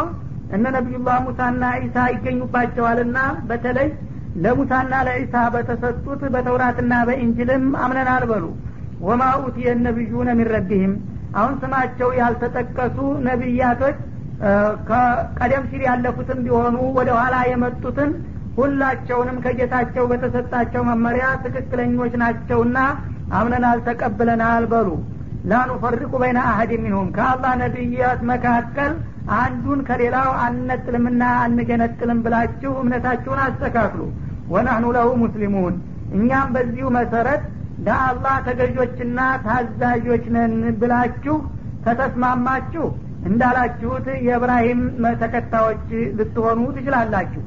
እነ 0.55 0.63
ነቢዩላህ 0.77 1.19
ሙሳና 1.27 1.73
ዒሳ 1.83 2.05
ይገኙባቸዋልና 2.13 3.17
በተለይ 3.49 3.89
ለሙሳና 4.37 4.93
ለዒሳ 5.07 5.35
በተሰጡት 5.55 6.23
በተውራትና 6.35 6.93
በኢንጅልም 7.09 7.67
አምነናል 7.83 8.25
በሉ። 8.31 8.45
ወማ 9.03 9.23
ኡትየ 9.43 9.69
ነቢዩነ 9.85 10.29
ሚን 10.39 10.49
አሁን 11.35 11.53
ስማቸው 11.61 12.09
ያልተጠቀሱ 12.17 12.97
ነቢያቶች 13.27 13.99
ቀደም 15.37 15.63
ሲል 15.69 15.81
ያለፉትም 15.87 16.39
ቢሆኑ 16.45 16.77
ወደ 16.97 17.09
ኋላ 17.19 17.35
የመጡትን 17.49 18.11
ሁላቸውንም 18.57 19.37
ከጌታቸው 19.45 20.03
በተሰጣቸው 20.11 20.81
መመሪያ 20.89 21.27
ትክክለኞች 21.43 22.13
ናቸውና 22.21 22.77
አምነናል 23.37 23.79
ተቀብለናል 23.87 24.65
በሉ። 24.73 24.89
ላኑፈርቁ 25.51 26.11
በይነ 26.21 26.39
አህድ 26.49 26.71
ሚንሁም። 26.83 27.07
ከአላህ 27.15 27.53
ነቢያት 27.61 28.19
መካከል 28.29 28.91
አንዱን 29.37 29.79
ከሌላው 29.87 30.29
አንነጥልምና 30.43 31.23
አንገነጥልም 31.43 32.19
ብላችሁ 32.25 32.73
እምነታችሁን 32.81 33.41
አስተካክሉ። 33.45 34.01
ወናህኑ 34.53 34.85
ለሁ 34.97 35.09
ሙስሊሙን። 35.23 35.75
እኛም 36.15 36.49
በዚሁ 36.55 36.87
መሰረት 36.97 37.43
ለአላህ 37.85 38.35
ተገዦችና 38.47 39.19
ታዛዦች 39.45 40.25
ነን 40.35 40.53
ብላችሁ 40.81 41.37
ከተስማማችሁ 41.87 42.85
እንዳላችሁት 43.29 44.07
የእብራሂም 44.27 44.81
ተከታዮች 45.21 45.85
ልትሆኑ 46.17 46.59
ትችላላችሁ። 46.77 47.41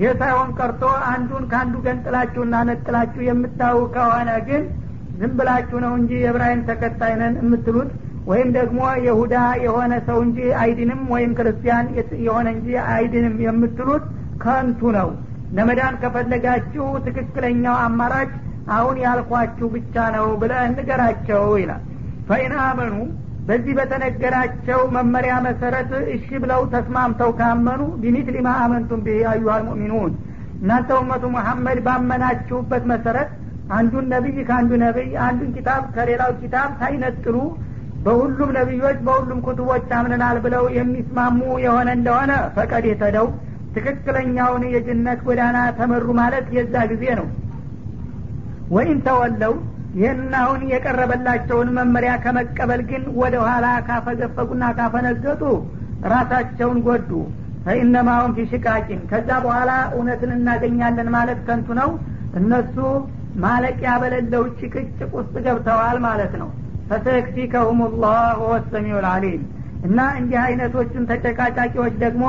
ይህ 0.00 0.12
ሳይሆን 0.20 0.50
ቀርቶ 0.58 0.82
አንዱን 1.10 1.44
ከአንዱ 1.50 1.76
ገንጥላችሁና 1.86 2.56
ነጥላችሁ 2.68 3.22
የምታው 3.26 3.78
ከሆነ 3.94 4.30
ግን 4.48 4.62
ዝም 5.18 5.32
ብላችሁ 5.38 5.78
ነው 5.84 5.92
እንጂ 5.98 6.12
የእብራሂም 6.22 6.60
ተከታይ 6.68 7.14
ነን 7.20 7.34
የምትሉት 7.40 7.90
ወይም 8.30 8.48
ደግሞ 8.56 8.80
የሁዳ 9.06 9.34
የሆነ 9.64 9.92
ሰው 10.08 10.18
እንጂ 10.26 10.38
አይድንም 10.60 11.00
ወይም 11.14 11.30
ክርስቲያን 11.38 11.86
የሆነ 12.26 12.46
እንጂ 12.56 12.68
አይድንም 12.92 13.36
የምትሉት 13.46 14.04
ከንቱ 14.44 14.90
ነው። 14.98 15.08
ለመዳን 15.52 15.94
ከፈለጋችሁ 16.02 16.84
ትክክለኛው 17.06 17.76
አማራጭ 17.84 18.30
አሁን 18.74 18.96
ያልኳችሁ 19.04 19.68
ብቻ 19.74 19.94
ነው 20.16 20.26
ብለህ 20.42 20.52
ንገራቸው 20.66 21.44
ይላል። 21.62 21.82
فإن 22.28 22.54
آمنوا 22.64 22.94
በዚህ 23.50 23.72
በተነገራቸው 23.78 24.80
መመሪያ 24.96 25.34
መሰረት 25.46 25.92
እሺ 26.14 26.26
ብለው 26.42 26.60
ተስማምተው 26.74 27.30
ካመኑ 27.38 27.80
بمثل 28.02 28.36
ما 28.46 28.50
آمنتم 28.64 29.00
به 29.06 29.16
أيها 29.30 29.62
المؤمنون 29.68 30.12
እናንተ 30.60 30.90
أمة 31.00 31.24
محمد 31.36 31.78
ባመናችሁበት 31.86 32.84
መሰረት 32.92 33.30
አንዱን 33.76 34.06
ነቢይ 34.12 34.38
ከአንዱ 34.48 34.70
ነቢይ 34.84 35.10
አንዱን 35.26 35.50
ኪታብ 35.56 35.82
ከሌላው 35.96 36.30
ኪታብ 36.40 36.70
ሳይነጥሉ 36.80 37.36
በሁሉም 38.04 38.50
ነቢዮች 38.58 38.98
በሁሉም 39.06 39.40
ኩቱቦች 39.46 39.88
አምነናል 39.98 40.38
ብለው 40.44 40.64
የሚስማሙ 40.76 41.40
የሆነ 41.64 41.88
እንደሆነ 41.98 42.32
فقد 42.56 42.84
اهتدوا 42.90 43.26
ትክክለኛውን 43.74 44.62
የጀነት 44.74 45.20
ጎዳና 45.26 45.58
ተመሩ 45.78 46.06
ማለት 46.20 46.46
የዛ 46.56 46.74
ጊዜ 46.92 47.04
ነው። 47.20 47.26
ወይም 48.76 48.98
ተወለው 49.06 49.54
ይህን 49.94 50.32
አሁን 50.40 50.60
የቀረበላቸውን 50.72 51.68
መመሪያ 51.76 52.12
ከመቀበል 52.24 52.80
ግን 52.90 53.04
ወደ 53.20 53.36
ኋላ 53.46 53.66
ካፈገፈጉና 53.88 54.64
ካፈነገጡ 54.78 55.42
ራሳቸውን 56.12 56.78
ጎዱ። 56.86 57.10
ፈኢነማሁም 57.64 58.34
ፊ 58.36 58.46
ሽቃቂን 58.50 59.00
ከዛ 59.10 59.30
በኋላ 59.44 59.70
እውነትን 59.94 60.30
እናገኛለን 60.36 61.08
ማለት 61.16 61.40
ከንቱ 61.48 61.68
ነው። 61.80 61.90
እነሱ 62.40 62.76
ማለቂያ 63.44 63.90
በሌለው 64.02 64.44
ጭቅጭቅ 64.60 65.10
ውስጥ 65.18 65.34
ገብተዋል 65.46 65.98
ማለት 66.06 66.32
ነው። 66.42 66.48
ፈሰየክፊከሁም 66.90 67.80
ላህ 68.04 68.38
ወሰሚዑ 68.44 68.96
ልአሊም 69.04 69.42
እና 69.86 69.98
እንዲህ 70.20 70.38
አይነቶችን 70.44 71.06
ተጨቃጫቂዎች 71.10 71.94
ደግሞ 72.04 72.24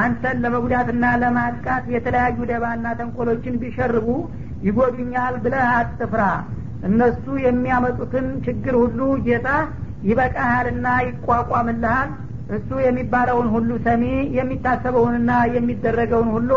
አንተን 0.00 0.36
ለመጉዳትና 0.44 1.04
ለማጥቃት 1.22 1.84
የተለያዩ 1.94 2.36
ደባና 2.50 2.86
ተንኮሎችን 2.98 3.58
ቢሸርቡ 3.62 4.08
ይጎዱኛል 4.66 5.34
ብለህ 5.44 5.64
አትፍራ 5.72 6.22
እነሱ 6.87 7.25
የሚያመጡትን 7.45 8.27
ችግር 8.47 8.75
ሁሉ 8.83 8.99
ጌታ 9.27 9.47
ይበቃሃልና 10.09 10.87
ይቋቋምልሃል 11.07 12.09
እሱ 12.57 12.69
የሚባለውን 12.87 13.47
ሁሉ 13.55 13.71
ሰሚ 13.87 14.03
የሚታሰበውንና 14.37 15.31
የሚደረገውን 15.55 16.29
ሁሉ 16.35 16.51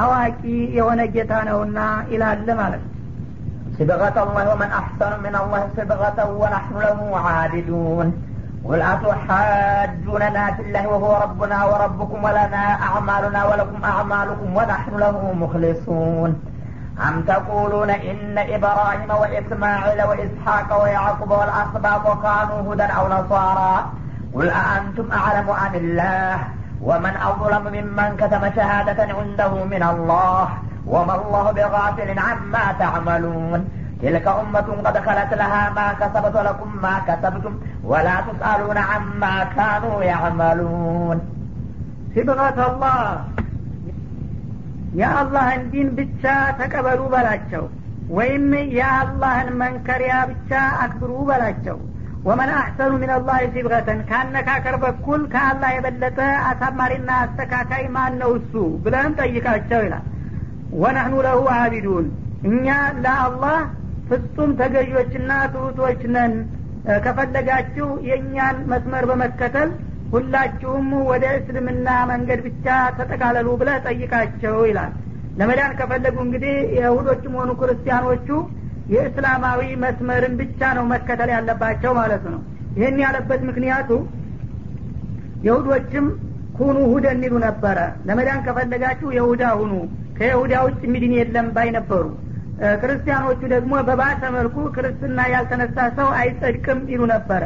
አዋቂ 0.00 0.40
የሆነ 0.78 1.00
ጌታ 1.16 1.34
ነውና 1.50 1.80
ይላለ 2.14 2.48
ማለት 2.62 2.82
ነው 2.84 2.94
صبغة 3.78 4.16
الله 4.24 4.44
ومن 4.52 4.70
أحسن 4.80 5.12
من 5.26 5.34
الله 5.42 5.62
صبغة 5.78 6.18
ونحن 6.40 6.74
له 6.86 6.98
عابدون 7.26 8.06
قل 8.64 8.80
أتحاجوننا 8.92 10.44
في 10.54 10.62
الله 10.62 10.84
وهو 10.88 11.12
ربنا 11.24 11.58
وربكم 11.64 12.18
ولنا 12.24 12.64
أعمالنا 12.88 13.40
ولكم 13.44 13.78
أعمالكم 13.84 14.48
ونحن 14.58 14.92
له 15.04 15.16
مخلصون 15.42 16.30
أم 16.99 17.21
تقولون 17.21 17.89
إن 17.89 18.37
إبراهيم 18.37 19.09
وإسماعيل 19.09 20.03
وإسحاق 20.03 20.83
ويعقوب 20.83 21.31
والأسباط 21.31 22.21
كانوا 22.23 22.73
هدى 22.73 22.83
أو 22.83 23.07
نصارى؟ 23.07 23.85
قل 24.33 24.49
أأنتم 24.49 25.11
أعلم 25.11 25.49
أم 25.49 25.75
الله؟ 25.75 26.37
ومن 26.81 27.13
أظلم 27.15 27.63
ممن 27.73 28.17
كتم 28.17 28.55
شهادة 28.55 29.13
عنده 29.13 29.63
من 29.63 29.83
الله؟ 29.83 30.47
وما 30.87 31.15
الله 31.15 31.51
بغافل 31.51 32.19
عما 32.19 32.71
تعملون؟ 32.79 33.69
تلك 34.01 34.27
أمة 34.27 34.67
قد 34.85 34.97
خلت 34.97 35.33
لها 35.33 35.69
ما 35.69 35.93
كسبت 35.93 36.35
ولكم 36.35 36.69
ما 36.81 36.99
كسبتم 37.07 37.53
ولا 37.83 38.15
تسألون 38.21 38.77
عما 38.77 39.43
كانوا 39.43 40.03
يعملون. 40.03 41.21
صبغة 42.15 42.57
الله. 42.67 43.23
የአላህን 44.93 45.63
ዲን 45.71 45.89
ብቻ 45.97 46.23
ተቀበሉ 46.59 47.01
በላቸው 47.13 47.63
ወይም 48.09 48.47
የአላህን 48.77 49.49
መንከሪያ 49.61 50.15
ብቻ 50.31 50.51
አክብሩ 50.83 51.11
በላቸው። 51.29 51.77
ወመን 52.25 52.49
አሕሰኑ 52.57 52.91
ምን 52.99 53.11
አላህ 53.15 53.37
ሲብቀተን 53.53 53.99
ካነካከር 54.09 54.75
በኩል 54.83 55.21
ከአላህ 55.33 55.71
የበለጠ 55.73 56.19
አሳማሪና 56.49 57.09
አስተካካይ 57.23 57.85
ማን 57.95 58.13
ነው 58.21 58.31
እሱ 58.37 58.53
ብለን 58.83 59.15
ጠይቃቸው 59.19 59.81
ይላል። 59.85 60.05
ወነህኑ 60.75 61.15
ለሁ 61.25 61.41
አቢዱን 61.55 62.05
እኛ 62.43 62.67
ለአላህ 63.03 63.57
ፍጹም 64.07 64.51
ተገዦችና 64.59 65.31
ትሁቶች 65.53 66.01
ነን። 66.15 66.33
ከፈለጋችሁ 67.03 67.89
የእኛን 68.07 68.57
መስመር 68.71 69.03
በመከተል 69.09 69.69
ሁላችሁም 70.13 70.89
ወደ 71.09 71.25
እስልምና 71.37 71.87
መንገድ 72.11 72.39
ብቻ 72.47 72.65
ተጠቃለሉ 72.97 73.47
ብለ 73.61 73.69
ጠይቃቸው 73.85 74.57
ይላል። 74.69 74.91
ለመዳን 75.39 75.71
ከፈለጉ 75.79 76.17
እንግዲህ 76.25 76.55
የሁዶችም 76.79 77.37
ሆኑ 77.39 77.51
ክርስቲያኖቹ 77.61 78.27
የእስላማዊ 78.93 79.61
መስመርን 79.83 80.33
ብቻ 80.41 80.59
ነው 80.77 80.85
መከተል 80.91 81.29
ያለባቸው 81.35 81.91
ማለት 81.99 82.23
ነው። 82.33 82.41
ይህን 82.77 82.97
ያለበት 83.03 83.41
ምክንያቱ 83.49 83.89
የሁዶችም 85.47 86.05
ኩኑ 86.57 86.77
ሁደን 86.91 87.21
ይሉ 87.25 87.35
ነበረ። 87.45 87.77
ለመዳን 88.07 88.43
ከፈለጋችሁ 88.45 89.09
የሁዳ 89.17 89.43
ሁኑ 89.59 89.73
ከይሁዳ 90.17 90.53
ውጭ 90.65 90.81
ሚድን 90.93 91.13
የለም 91.17 91.47
ባይ 91.55 91.69
ነበሩ። 91.77 92.03
ክርስቲያኖቹ 92.81 93.41
ደግሞ 93.53 93.73
በባሰ 93.87 94.21
መልኩ 94.35 94.57
ክርስትና 94.75 95.19
ያልተነሳ 95.33 95.77
ሰው 95.97 96.09
አይጸድቅም 96.19 96.81
ይሉ 96.91 97.01
ነበረ 97.13 97.43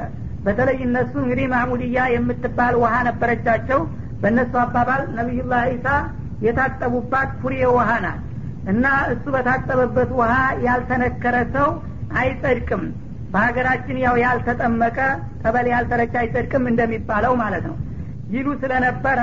በተለይ 0.47 0.77
እነሱ 0.85 1.13
እንግዲህ 1.23 1.47
ማሙድያ 1.53 2.03
የምትባል 2.13 2.75
ውሃ 2.81 2.93
ነበረቻቸው። 3.07 3.79
በእነሱ 4.21 4.53
አባባል 4.61 5.01
ነቢዩላህ 5.17 5.63
ኢሳ 5.73 5.87
የታጠቡባት 6.41 7.29
ፉሬ 7.41 7.53
ውሃ 7.75 7.89
ናት 8.03 8.21
እና 8.65 8.85
እሱ 9.13 9.25
በታጠበበት 9.35 10.09
ውሃ 10.19 10.33
ያልተነከረ 10.65 11.35
ሰው 11.55 11.69
አይጸድቅም። 12.19 12.83
በሀገራችን 13.33 13.97
ያው 14.03 14.15
ያልተጠመቀ 14.23 14.97
ጠበል 15.41 15.67
ያልተረጨ 15.73 16.13
አይጸድቅም 16.21 16.65
እንደሚባለው 16.71 17.33
ማለት 17.41 17.65
ነው። 17.69 17.75
ይሉ 18.29 18.47
ስለነበረ 18.61 19.19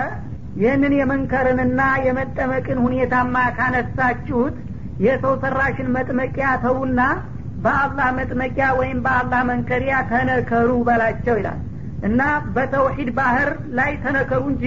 ይህንን 0.57 0.93
የመንከርንና 0.99 1.81
የመጠመቅን 2.07 2.79
ሁኔታማ 2.85 3.37
ካነሳችሁት 3.57 4.57
የሰው 5.01 5.33
ሰራሽን 5.43 5.89
መጥመቂያ 5.97 6.49
ተውና 6.65 7.01
በአላህ 7.65 8.09
መጥመቂያ 8.19 8.67
ወይም 8.79 8.99
በአላህ 9.05 9.41
መንከሪያ 9.51 9.95
ተነከሩ 10.11 10.71
በላቸው 10.89 11.37
ይላል። 11.41 11.61
እና 12.03 12.21
በተውሂድ 12.57 13.11
ባህር 13.19 13.51
ላይ 13.79 13.93
ተነከሩ 14.03 14.43
እንጂ 14.53 14.65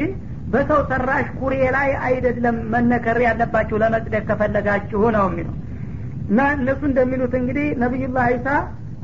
በሰው 0.48 0.82
ሰራሽ 0.90 1.28
ኩሬ 1.40 1.54
ላይ 1.76 1.90
አይደለም 2.08 2.58
መነከር 2.74 3.18
ያለባችሁ 3.26 3.78
ለመጽደቅ 3.84 4.24
ከፈለጋችሁ 4.30 5.02
ነው 5.16 5.26
የሚለው። 5.30 5.56
እና 6.30 6.40
እነሱ 6.56 6.82
እንደሚሉት 6.90 7.34
እንግዲህ 7.40 7.68
ነቢዩላህ 7.84 8.26
ዒሳ 8.36 8.48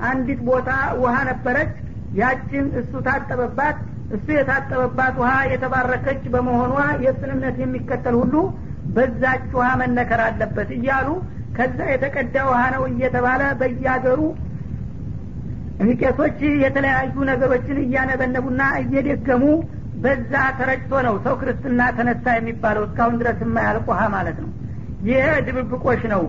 አንዲት 0.08 0.40
ቦታ 0.50 0.70
ውሃ 1.02 1.16
ነበረች። 1.30 1.74
ያችን 2.14 2.66
እሱ 2.80 2.92
ታጠበባት 3.06 3.78
እሱ 4.12 4.26
የታጠበባት 4.38 5.16
ውሃ 5.22 5.32
የተባረከች 5.52 6.24
በመሆኗ 6.34 6.74
የእሱን 7.06 7.32
እምነት 7.36 7.56
የሚከተል 7.62 8.16
ሁሉ 8.22 8.36
በዛች 8.96 9.48
ውሃ 9.58 9.70
መነከር 9.82 10.22
አለበት 10.26 10.70
እያሉ 10.78 11.08
ከዛ 11.58 11.80
የተቀዳ 11.92 12.36
ውሃ 12.50 12.62
ነው 12.76 12.84
እየተባለ 12.92 13.42
በያገሩ 13.60 14.20
ቄሶች 16.02 16.40
የተለያዩ 16.64 17.16
ነገሮችን 17.30 17.78
እያነበነቡና 17.84 18.62
እየደገሙ 18.82 19.44
በዛ 20.04 20.34
ተረጭቶ 20.60 20.92
ነው 21.08 21.16
ሰው 21.26 21.34
ክርስትና 21.42 21.82
ተነሳ 21.98 22.26
የሚባለው። 22.38 22.84
እስካሁን 22.88 23.16
ድረስ 23.22 23.40
የማያልቅ 23.44 23.86
ውሃ 23.92 24.02
ማለት 24.16 24.38
ነው። 24.44 24.50
ይህ 25.10 25.26
ድብብቆሽ 25.48 26.02
ነው። 26.14 26.24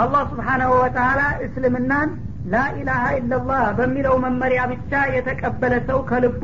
አላህ 0.00 0.22
ስብሓናሁ 0.32 0.70
ወተላ 0.80 1.20
እስልምናን 1.46 2.08
ላኢላሃ 2.52 3.04
ኢላላህ 3.18 3.62
በሚለው 3.78 4.14
መመሪያ 4.24 4.60
ብቻ 4.72 4.92
የተቀበለ 5.16 5.74
ሰው 5.88 6.00
ከልቡ 6.10 6.42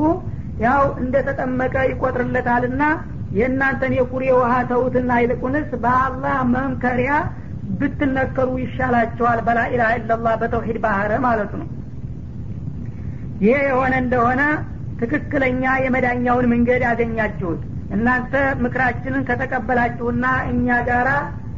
ያው 0.65 0.85
እንደተጠመቀ 1.03 1.75
ይቆጥርለታልና 1.91 2.83
የእናንተን 3.39 3.93
የኩሬ 3.99 4.25
ውሃ 4.39 4.55
ተውትና 4.71 5.13
ይልቁንስ 5.23 5.71
በአላህ 5.85 6.39
መምከሪያ 6.55 7.13
ብትነከሩ 7.83 8.49
ይሻላቸዋል። 8.63 9.41
በላኢላሃ 9.47 9.91
ኢላላህ 9.99 10.35
በተውሂድ 10.43 10.79
ባህረ 10.85 11.13
ማለቱ 11.25 11.53
ነው። 11.63 11.69
ይሄ 13.43 13.55
የሆነ 13.69 13.95
እንደሆነ 14.03 14.43
ትክክለኛ 15.01 15.63
የመዳኛውን 15.85 16.47
መንገድ 16.53 16.83
ያገኛችሁት። 16.89 17.63
እናንተ 17.95 18.35
ምክራችንን 18.65 19.23
ከተቀበላችሁና 19.29 20.25
እኛ 20.51 20.77
ጋራ 20.89 21.09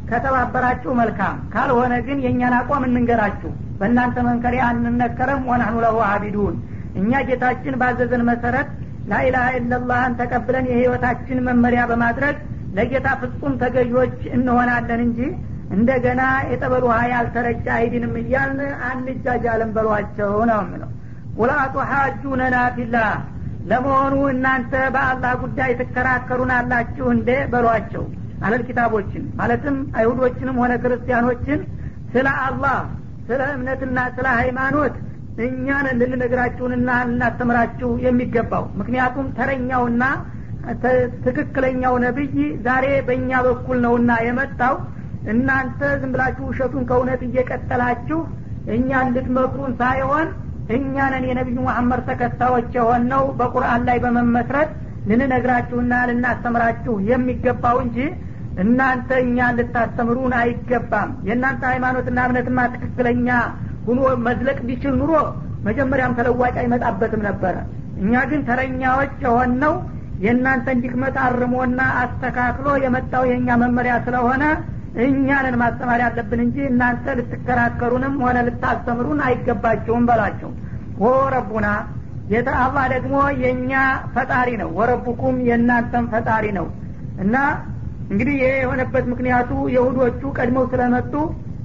ከተባበራችሁ 0.08 0.92
መልካም 1.00 1.36
ካልሆነ 1.52 1.92
ግን 2.06 2.18
የእኛን 2.24 2.54
አቋም 2.58 2.82
እንንገራችሁ። 2.88 3.50
በእናንተ 3.78 4.16
መንከሪያ 4.26 4.62
አንነከረም 4.70 5.46
ወናህኑ 5.50 5.76
ለሁ 5.84 5.98
አቢዱን። 6.08 6.56
እኛ 7.00 7.20
ጌታችን 7.28 7.78
ባዘዘን 7.80 8.22
መሰረት 8.30 8.68
ላኢላሀ 9.10 9.46
ኢለላህን 9.58 10.12
ተቀብለን 10.20 10.66
የህይወታችን 10.70 11.38
መመሪያ 11.48 11.82
በማድረግ 11.90 12.36
ለጌታ 12.76 13.08
ፍጹም 13.20 13.54
ተገዦች 13.62 14.16
እንሆናለን 14.36 15.00
እንጂ 15.06 15.18
እንደገና 15.74 16.22
የጠበል 16.50 16.84
ውሃ 16.88 16.98
ያልተረጨ 17.12 17.66
አይድንም 17.76 18.14
እያልን 18.20 18.60
አንጃጃለን 18.88 19.70
በሏቸው 19.76 20.32
ነው 20.50 20.60
የምለው። 20.62 20.90
ወላቱ 21.40 21.76
ሀጁነና 21.90 22.56
ፊላህ 22.76 23.12
ለመሆኑ 23.70 24.14
እናንተ 24.32 24.72
በአላህ 24.94 25.32
ጉዳይ 25.42 25.70
ትከራከሩናላችሁ 25.78 27.06
እንዴ 27.14 27.30
በሏቸው። 27.52 28.04
አለል 28.44 28.62
ኪታቦችን 28.68 29.24
ማለትም 29.38 29.76
አይሁዶችንም 29.98 30.56
ሆነ 30.62 30.72
ክርስቲያኖችን 30.82 31.60
ስለ 32.12 32.28
አላህ 32.46 32.78
ስለ 33.28 33.42
እምነትና 33.54 33.98
ስለ 34.16 34.26
ሃይማኖት 34.40 34.94
እኛን 35.44 35.86
ልንነግራችሁንና 36.00 36.90
ልናስተምራችሁ 37.08 37.90
የሚገባው። 38.04 38.64
ምክንያቱም 38.80 39.26
ተረኛውና 39.38 40.02
ትክክለኛው 41.24 41.94
ነብይ 42.04 42.34
ዛሬ 42.66 42.86
በእኛ 43.08 43.40
በኩል 43.46 43.78
ነውና 43.84 44.12
የመጣው 44.26 44.74
እናንተ 45.32 45.80
ዝም 46.00 46.12
ብላችሁ 46.14 46.44
ውሸቱን 46.48 46.86
ከእውነት 46.88 47.20
እየቀጠላችሁ 47.26 48.18
እኛን 48.74 49.12
ልትመክሩን 49.14 49.72
ሳይሆን 49.80 50.26
እኛንን 50.74 51.24
የነቢዩ 51.28 51.58
መሐመድ 51.66 52.00
ተከታዮች 52.08 52.70
የሆነው 52.78 53.24
በቁርአን 53.38 53.82
ላይ 53.88 53.98
በመመስረት 54.04 54.70
ልንነግራችሁና 55.08 55.94
ልናስተምራችሁ 56.10 56.94
የሚገባው 57.10 57.78
እንጂ 57.84 57.98
እናንተ 58.62 59.08
እኛን 59.24 59.56
ልታስተምሩን 59.58 60.34
አይገባም። 60.40 61.10
የእናንተ 61.28 61.62
ሃይማኖትና 61.70 62.18
እምነትማ 62.26 62.60
ትክክለኛ 62.74 63.28
ሁኖ 63.86 64.02
መዝለቅ 64.26 64.58
ቢችል 64.68 64.94
ኑሮ 65.00 65.12
መጀመሪያም 65.66 66.14
ተለዋጭ 66.18 66.54
አይመጣበትም 66.62 67.24
ነበረ። 67.28 67.56
እኛ 68.02 68.22
ግን 68.30 68.40
ተረኛዎች 68.48 69.12
የሆነው 69.24 69.74
የእናንተን 70.24 70.80
ድክመት 70.84 71.16
አርሞና 71.24 71.80
አስተካክሎ 72.02 72.68
የመጣው 72.84 73.24
የእኛ 73.30 73.56
መመሪያ 73.62 73.94
ስለሆነ 74.06 74.42
እኛንን 75.02 75.56
ማስተማር 75.60 76.00
ያለብን 76.02 76.40
እንጂ 76.44 76.56
እናንተ 76.70 77.14
ልትከራከሩንም 77.18 78.14
ሆነ 78.22 78.38
ልታስተምሩን 78.48 79.20
አይገባቸውም 79.26 80.04
በላቸው 80.08 80.50
ወረቡና 81.04 81.68
ጌታ 82.28 82.50
አላህ 82.64 82.84
ደግሞ 82.92 83.14
የእኛ 83.40 83.72
ፈጣሪ 84.14 84.50
ነው። 84.60 84.68
ወረቡኩም 84.78 85.38
የእናንተም 85.48 86.04
ፈጣሪ 86.12 86.44
ነው። 86.58 86.66
እና 87.18 87.34
እንግዲህ 88.10 88.36
ይሄ 88.38 88.52
የሆነበት 88.62 89.04
ምክንያቱ 89.12 89.50
የሁዶቹ 89.74 90.22
ቀድመው 90.38 90.64
ስለመጡ 90.72 91.12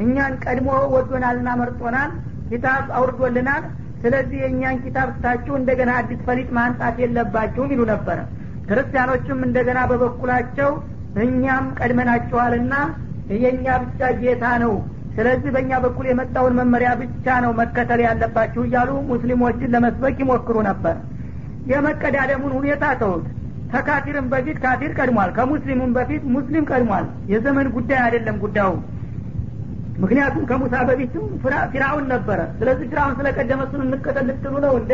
እኛን 0.03 0.33
ቀድሞ 0.43 0.69
ወዶናልና 0.93 1.49
መርጦናል 1.61 2.11
ኪታብ 2.49 2.85
አውርዶልናል። 2.99 3.63
ስለዚህ 4.03 4.37
የእኛን 4.43 4.77
ኪታብ 4.83 5.07
ስታችሁ 5.15 5.53
እንደገና 5.57 5.91
አዲስ 6.01 6.19
ፈሊጥ 6.27 6.49
ማንጣት 6.57 6.97
የለባችሁም 7.03 7.71
ይሉ 7.73 7.81
ነበረ 7.91 8.19
ክርስቲያኖችም 8.69 9.39
እንደገና 9.47 9.79
በበኩላቸው 9.89 10.71
እኛም 11.23 11.65
ቀድመናችኋልና 11.79 12.73
የእኛ 13.35 13.65
ብቻ 13.83 14.01
ጌታ 14.21 14.45
ነው። 14.63 14.73
ስለዚህ 15.15 15.49
በእኛ 15.55 15.71
በኩል 15.83 16.05
የመጣውን 16.09 16.53
መመሪያ 16.59 16.89
ብቻ 17.01 17.25
ነው 17.43 17.51
መከተል 17.59 18.01
ያለባችሁ 18.05 18.61
እያሉ 18.67 18.91
ሙስሊሞችን 19.09 19.73
ለመስበክ 19.73 20.17
ይሞክሩ 20.23 20.57
ነበር። 20.69 20.95
የመቀዳደሙን 21.71 22.53
ሁኔታ 22.59 22.85
ተውት። 23.01 23.25
ከካፊርም 23.73 24.27
በፊት 24.31 24.57
ካፊር 24.63 24.91
ቀድሟል 24.99 25.31
ከሙስሊሙም 25.35 25.91
በፊት 25.97 26.23
ሙስሊም 26.35 26.63
ቀድሟል። 26.69 27.03
የዘመን 27.31 27.67
ጉዳይ 27.75 27.99
አይደለም 28.05 28.37
ጉዳዩ። 28.45 28.71
ምክንያቱም 29.99 30.43
ከሙሳ 30.49 30.75
በፊትም 30.89 31.25
ፊራውን 31.73 32.05
ነበረ። 32.13 32.39
ስለዚህ 32.59 32.85
ፊራውን 32.91 33.15
ስለቀደመ 33.19 33.61
እሱን 33.67 33.81
እንከተል 33.87 34.25
ልትሉ 34.29 34.53
ነው 34.65 34.73
እንደ 34.81 34.91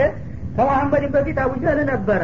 ከመሐመድም 0.57 1.11
በፊት 1.15 1.37
አቡጀህል 1.43 1.79
ነበረ። 1.91 2.21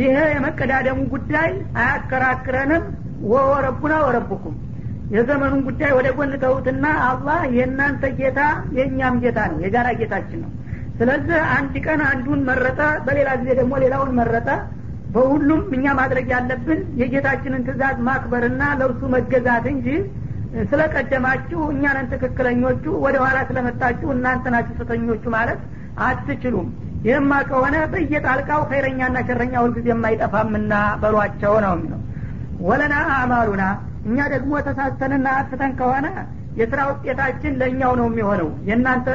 ይሄ 0.00 0.16
የመቀዳደሙ 0.32 0.98
ጉዳይ 1.14 1.50
አያከራክረንም። 1.82 2.84
ወረቡና 3.30 3.94
ወረቡኩም 4.06 4.56
የዘመኑን 5.10 5.60
ጉዳይ 5.66 5.90
ወደ 5.96 6.08
ጎን 6.16 6.32
ተውትና 6.42 6.86
አላህ 7.08 7.40
የእናንተ 7.56 8.04
ጌታ 8.18 8.40
የእኛም 8.76 9.16
ጌታ 9.24 9.38
ነው 9.50 9.58
የጋራ 9.64 9.88
ጌታችን 10.00 10.40
ነው። 10.44 10.52
ስለዚህ 10.98 11.38
አንድ 11.56 11.74
ቀን 11.86 12.00
አንዱን 12.10 12.40
መረጠ 12.48 12.80
በሌላ 13.06 13.30
ጊዜ 13.40 13.50
ደግሞ 13.60 13.74
ሌላውን 13.84 14.12
መረጠ። 14.18 14.48
በሁሉም 15.14 15.60
እኛ 15.76 15.86
ማድረግ 15.98 16.26
ያለብን 16.34 16.80
የጌታችንን 17.00 17.64
ትእዛዝ 17.66 17.98
ማክበርና 18.06 18.62
ለእርሱ 18.78 19.02
መገዛት 19.14 19.66
እንጂ 19.72 19.86
ስለቀደማችሁ 20.70 21.60
እኛንን 21.72 22.06
ትክክለኞቹ 22.12 22.84
ወደ 23.04 23.16
ኋላ 23.24 23.38
ስለመጣችሁ 23.48 24.08
እናንተ 24.14 24.52
ናችሁ 24.54 24.74
ስተኞቹ 24.80 25.24
ማለት 25.36 25.60
አትችሉም። 26.06 26.68
ይህማ 27.06 27.32
ከሆነ 27.48 27.76
በየጣልቃው 27.92 28.60
ኸይረኛና 28.70 29.16
ሸረኛ 29.28 29.54
ሁልጊዜ 29.64 29.88
የማይጠፋምና 29.92 30.72
በሏቸው 31.02 31.54
ነው 31.64 31.74
የሚለው። 31.76 32.00
ወለና 32.60 32.94
አማሉና 33.16 33.64
እኛ 34.06 34.18
ደግሞ 34.34 34.52
ተሳስተንና 34.66 35.28
አጥፍተን 35.38 35.72
ከሆነ 35.78 36.06
የስራ 36.60 36.80
ውጤታችን 36.90 37.56
ለእኛው 37.60 37.92
ነው 38.00 38.06
የሚሆነው። 38.10 38.48
የእናንተ 38.68 39.06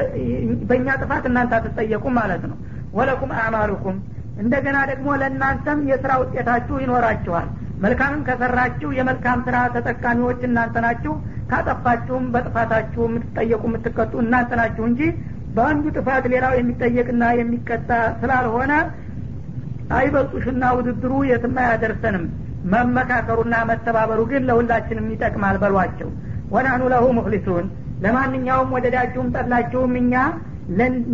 በእኛ 0.69 0.88
ጥፋት 1.01 1.23
እናንተ 1.30 1.54
አትጠየቁም 1.58 2.15
ማለት 2.19 2.43
ነው። 2.49 2.58
ወለኩም 2.97 3.32
አማሉኩም 3.41 3.97
እንደገና 4.41 4.77
ደግሞ 4.91 5.08
ለእናንተም 5.21 5.80
የስራ 5.91 6.12
ውጤታችሁ 6.21 6.75
ይኖራችኋል። 6.84 7.47
መልካምም 7.84 8.21
ከሰራችሁ 8.27 8.89
የመልካም 8.97 9.39
ስራ 9.45 9.58
ተጠቃሚዎች 9.75 10.41
እናንተ 10.47 10.75
ናችሁ። 10.86 11.13
ካጠፋችሁም 11.51 12.25
በጥፋታችሁ 12.34 13.01
የምትጠየቁ 13.08 13.63
የምትቀጡ 13.69 14.13
እናንተ 14.23 14.51
ናችሁ 14.60 14.84
እንጂ 14.89 15.01
በአንዱ 15.56 15.86
ጥፋት 15.97 16.25
ሌላው 16.34 16.54
የሚጠየቅና 16.58 17.23
የሚቀጣ 17.39 17.89
ስላልሆነ 18.21 18.73
አይበልጡሽና 19.95 20.63
ውድድሩ 20.77 21.13
የትም 21.30 21.56
አያደርሰንም 21.63 22.25
መመካከሩና 22.71 23.56
መተባበሩ 23.69 24.21
ግን 24.31 24.46
ለሁላችንም 24.50 25.08
ይጠቅማል 25.13 25.58
በሏቸው። 25.63 26.10
ወናኑ 26.54 26.81
ለሁ 26.94 27.06
ሙክሊሱን 27.17 27.65
ለማንኛውም 28.04 28.71
ወደዳችሁም 28.75 29.27
ጠላችሁም 29.36 29.94
እኛ 30.00 30.13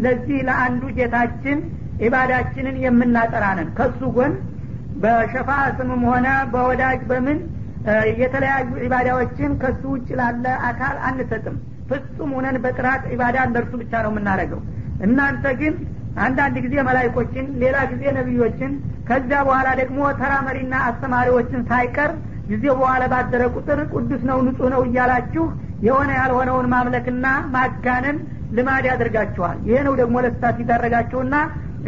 ለዚህ 0.03 0.39
ለአንዱ 0.47 0.83
ጌታችን 0.97 1.59
ኢባዳችንን 2.07 2.75
የምናጠራንን 2.83 3.69
ከሱ 3.77 3.99
ጎን 4.15 4.33
በሸፋ 5.03 5.49
ስምም 5.77 6.03
ሆነ 6.09 6.27
በወዳጅ 6.53 7.01
በምን 7.09 7.39
የተለያዩ 8.21 8.69
ኢባዳዎችን 8.85 9.51
ከሱ 9.61 9.83
ውጭ 9.93 10.07
ላለ 10.19 10.45
አካል 10.69 10.95
አንሰጥም። 11.09 11.57
ፍጹም 11.89 12.31
ሁነን 12.37 12.57
በጥራት 12.63 13.03
ኢባዳ 13.13 13.37
ለእርሱ 13.47 13.73
ብቻ 13.81 14.01
ነው 14.05 14.11
የምናደርገው። 14.13 14.61
እናንተ 15.05 15.45
ግን 15.61 15.73
አንዳንድ 16.25 16.55
ጊዜ 16.65 16.75
መላይኮችን 16.87 17.45
ሌላ 17.61 17.77
ጊዜ 17.91 18.03
ነቢዮችን 18.17 18.71
ከዚያ 19.09 19.39
በኋላ 19.47 19.67
ደግሞ 19.81 19.99
ተራ 20.21 20.33
መሪና 20.47 20.73
አስተማሪዎችን 20.87 21.61
ሳይቀር 21.69 22.11
ጊዜ 22.49 22.65
በኋላ 22.77 23.03
ባደረ 23.13 23.43
ቁጥር 23.55 23.79
ቅዱስ 23.93 24.21
ነው 24.29 24.37
ንጹህ 24.45 24.69
ነው 24.73 24.81
እያላችሁ 24.87 25.45
የሆነ 25.87 26.09
ያልሆነውን 26.19 26.67
ማምለክና 26.73 27.25
ማጋነን 27.55 28.17
ልማድ 28.57 28.83
ያደርጋችኋል። 28.89 29.57
ይሄ 29.67 29.77
ነው 29.87 29.93
ደግሞ 30.01 30.17
ለስታት 30.25 30.57
ይዳረጋችሁና 30.61 31.35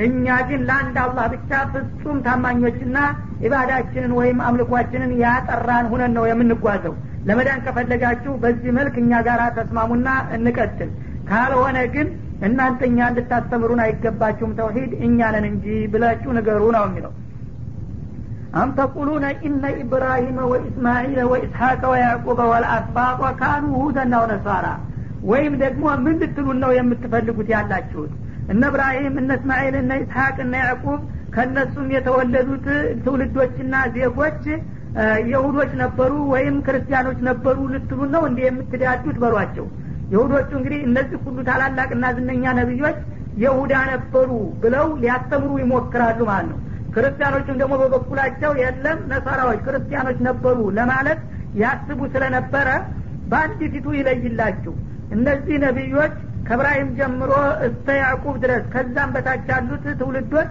እኛ 0.05 0.36
ግን 0.49 0.61
ለአንድ 0.67 0.97
አላህ 1.03 1.25
ብቻ 1.34 1.51
ፍጹም 1.71 2.17
ታማኞችና 2.25 2.97
ኢባዳችንን 3.45 4.11
ወይም 4.19 4.39
አምልኳችንን 4.47 5.11
ያጠራን 5.23 5.86
ሁነን 5.91 6.13
ነው 6.17 6.25
የምንጓዘው። 6.30 6.93
ለመዳን 7.27 7.63
ከፈለጋችሁ 7.65 8.34
በዚህ 8.43 8.71
መልክ 8.77 8.95
እኛ 9.01 9.21
ጋር 9.27 9.41
ተስማሙና 9.57 10.07
እንቀጥል። 10.38 10.91
ካልሆነ 11.30 11.77
ግን 11.95 12.07
እናንተ 12.47 12.79
እኛ 12.89 12.99
እንድታስተምሩን 13.11 13.81
አይገባችሁም 13.85 14.51
ተውሂድ 14.59 14.91
እኛንን 15.05 15.45
እንጂ 15.49 15.65
ብላችሁ 15.93 16.29
ንገሩ 16.37 16.63
ነው 16.75 16.83
የሚለው። 16.87 17.13
አም 18.59 18.69
ተቁሉነ 18.77 19.25
ኢነ 19.47 19.63
ኢብራሂመ 19.81 20.37
ወኢስማዒለ 20.51 21.19
ወኢስሐቀ 21.31 21.81
ወያዕቁበ 21.91 22.39
ወልአስባጦ 22.51 23.21
ካኑ 23.41 23.65
ሁደና 23.81 24.13
ወነሳራ 24.23 24.67
ወይም 25.29 25.53
ደግሞ 25.63 25.85
ምን 26.03 26.15
ልትሉን 26.21 26.57
ነው 26.63 26.71
የምትፈልጉት 26.77 27.47
ያላችሁት? 27.53 28.11
እነ 28.51 28.61
እብራሂም 28.71 29.15
እነ 29.21 29.31
እስማኤል 29.39 29.75
እነ 29.81 29.91
ኢስሐቅ 30.03 30.35
እነ 30.45 30.53
ያዕቁብ 30.63 31.01
ከእነሱም 31.35 31.87
የተወለዱት 31.95 32.67
ትውልዶችና 33.03 33.73
ዜጎች 33.97 34.43
የሁዶች 35.31 35.71
ነበሩ 35.81 36.13
ወይም 36.31 36.55
ክርስቲያኖች 36.65 37.19
ነበሩ 37.27 37.57
ልትሉን 37.73 38.09
ነው 38.15 38.23
እንዲህ 38.29 38.45
የምትዳዱት? 38.47 39.17
በሏቸው 39.23 39.67
የሁዶቹ 40.10 40.49
እንግዲህ 40.60 40.80
እነዚህ 40.88 41.18
ሁሉ 41.26 41.39
ታላላቅና 41.47 42.05
ዝነኛ 42.18 42.53
ነቢዮች 42.60 42.97
የሁዳ 43.43 43.74
ነበሩ 43.91 44.30
ብለው 44.64 44.88
ሊያስተምሩ 45.01 45.51
ይሞክራሉ 45.62 46.20
ማለት 46.30 46.47
ነው። 46.51 46.57
ክርስቲያኖችም 46.93 47.60
ደግሞ 47.62 47.74
በበኩላቸው 47.82 48.51
የለም 48.62 48.99
ነሳራዎች 49.12 49.60
ክርስቲያኖች 49.66 50.18
ነበሩ 50.28 50.57
ለማለት 50.78 51.20
ያስቡ 51.62 51.99
ስለነበረ 52.14 52.70
በአንድ 53.32 53.60
ፊቱ 53.74 53.88
ይለይላችሁ 53.97 54.74
እነዚህ 55.16 55.55
ነቢዮች 55.66 56.16
ከእብራሂም 56.47 56.89
ጀምሮ 56.99 57.32
እስተ 57.68 57.88
ያዕቁብ 57.99 58.36
ድረስ 58.43 58.64
ከዛም 58.74 59.10
በታች 59.16 59.47
ያሉት 59.51 59.86
ትውልዶች 59.99 60.49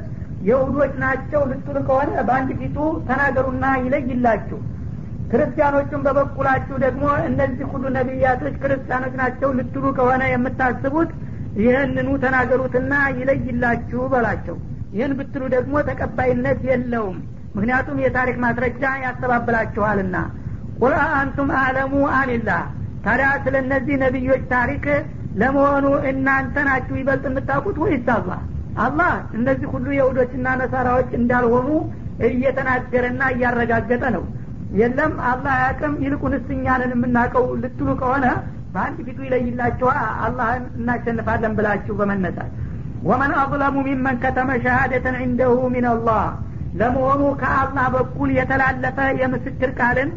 የሁዶች 0.48 0.92
ናቸው 1.02 1.40
ልትሉ 1.50 1.76
ከሆነ 1.88 2.10
በአንድ 2.28 2.50
ፊቱ 2.60 2.76
ተናገሩና 3.08 3.64
ይለይላችሁ 3.84 4.58
ክርስቲያኖቹም 5.30 6.04
በበኩላችሁ 6.06 6.76
ደግሞ 6.84 7.04
እነዚህ 7.28 7.66
ሁሉ 7.72 7.84
ነቢያቶች 7.96 8.54
ክርስቲያኖች 8.62 9.14
ናቸው 9.20 9.50
ልትሉ 9.58 9.84
ከሆነ 9.98 10.22
የምታስቡት 10.30 11.10
ይህንኑ 11.60 12.08
ተናገሩትና 12.22 12.92
ይለይላችሁ 13.18 14.02
በላቸው። 14.12 14.56
ይህን 14.92 15.12
ብትሉ 15.18 15.42
ደግሞ 15.54 15.74
ተቀባይነት 15.88 16.60
የለውም። 16.70 17.16
ምክንያቱም 17.56 17.98
የታሪክ 18.04 18.36
ማስረጃ 18.44 18.82
ያስተባብላችኋልና። 19.04 20.16
ቁል 20.80 20.94
አንቱም 21.14 21.48
አዕለሙ 21.60 21.92
አኒላህ 22.18 22.62
ታዲያ 23.04 23.28
ስለ 23.44 23.54
እነዚህ 23.64 23.96
ነቢዮች 24.04 24.42
ታሪክ 24.54 24.84
ለመሆኑ 25.40 25.86
እናንተ 26.10 26.56
ናችሁ 26.68 26.94
ይበልጥ 27.00 27.24
የምታውቁት 27.28 27.76
ወይስ 27.82 28.06
አላህ? 28.16 28.40
አላህ 28.78 29.12
እነዚህ 29.38 29.68
ሁሉ 29.74 29.86
የሁዶችና 29.96 30.48
ነሳራዎች 30.60 31.10
እንዳልሆኑ 31.20 31.68
እየተናገረና 32.28 33.22
እያረጋገጠ 33.34 34.04
ነው 34.16 34.24
የለም 34.76 35.12
አላህ 35.28 35.54
ያቅም 35.62 35.92
ይልቁንስ 36.04 36.46
እኛንን 36.54 36.90
የምናውቀው 36.94 37.44
ልትሉ 37.62 37.88
ከሆነ 38.00 38.26
በአንድ 38.72 38.98
ፊቱ 39.06 39.18
ይለይላችኋ 39.26 39.90
አላህን 40.24 40.64
እናሸንፋለን 40.78 41.52
ብላችሁ 41.58 41.94
በመነሳት። 42.00 42.50
ወመን 43.02 43.32
አظለሙ 43.40 43.76
ሚመን 43.86 44.16
ከተመ 44.22 44.50
ሸሃደተን 44.64 45.16
ዒንደሁ 45.22 45.56
ሚን 45.74 45.86
አላህ 45.92 46.22
ለመሆኑ 46.80 47.22
ከአላህ 47.40 47.86
በኩል 47.94 48.30
የተላለፈ 48.38 48.98
የምስክር 49.20 49.70
ቃልን 49.80 50.10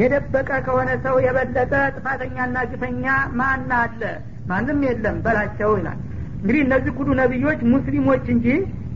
የደበቀ 0.00 0.50
ከሆነ 0.66 0.90
ሰው 1.04 1.16
የበለጠ 1.24 1.72
ጥፋተኛና 1.96 2.56
ግፈኛ 2.70 3.04
ማን 3.38 3.70
አለ? 3.80 4.02
ማንም 4.50 4.78
የለም 4.86 5.16
በላቸው 5.24 5.70
ይላል። 5.78 5.98
እንግዲህ 6.36 6.62
እነዚህ 6.66 6.92
ሁሉ 6.98 7.10
ነቢዮች 7.20 7.60
ሙስሊሞች 7.72 8.24
እንጂ 8.34 8.46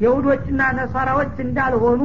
የሁዶችና 0.05 0.63
ነሳራዎች 0.79 1.35
እንዳልሆኑ 1.45 2.01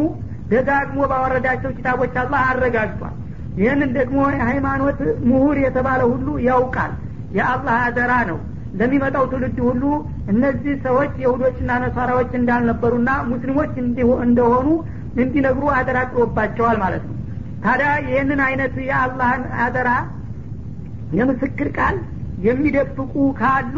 ደጋግሞ 0.52 0.99
ባወረዳቸው 1.12 1.72
ኪታቦች 1.78 2.16
አላህ 2.22 2.41
አረጋግጧል። 2.49 3.16
ይህንን 3.58 3.89
ደግሞ 3.97 4.20
የሃይማኖት 4.34 4.99
ምሁር 5.30 5.58
የተባለ 5.64 6.02
ሁሉ 6.12 6.28
ያውቃል። 6.47 6.91
የአላህ 7.38 7.76
አደራ 7.88 8.14
ነው። 8.30 8.39
ለሚመጣው 8.80 9.26
ትውልድ 9.32 9.58
ሁሉ 9.68 9.84
እነዚህ 10.32 10.74
ሰዎች 10.86 11.14
የሁዶችና 11.24 11.72
ነሳራዎች 11.84 12.32
እንዳልነበሩና 12.39 13.10
ሙስሊሞች 13.32 13.74
እንደሆኑ 14.26 14.68
እንዲነግሩ 15.16 15.64
አደራ 15.78 15.99
ጥሎባቸዋል 16.12 16.78
ማለት 16.84 17.04
ነው። 17.10 17.16
ታዲያ 17.66 17.89
ይህንን 18.06 18.39
አይነት 18.47 18.76
የአላህን 18.88 19.43
አደራ 19.66 19.89
የምስክር 21.14 21.70
ቃል 21.78 21.97
የሚደብቁ 22.45 23.14
ካሉ 23.39 23.76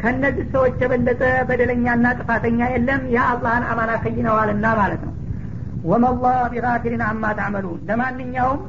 ከእነዚህ 0.00 0.46
ሰዎች 0.54 0.74
የበለጠ 0.82 1.22
በደለኛና 1.48 2.06
ጥፋተኛ 2.18 2.60
የለም። 2.72 3.02
የአላህን 3.14 3.64
አማና 3.70 3.92
ከይነዋልና 4.02 4.66
ማለት 4.80 5.02
ነው 5.06 5.14
ወመላህ 5.90 6.38
ቢጋፊሪን 6.52 7.02
አማ 7.08 7.24
ታዕመሉን 7.38 7.80
ለማንኛውም 7.88 8.60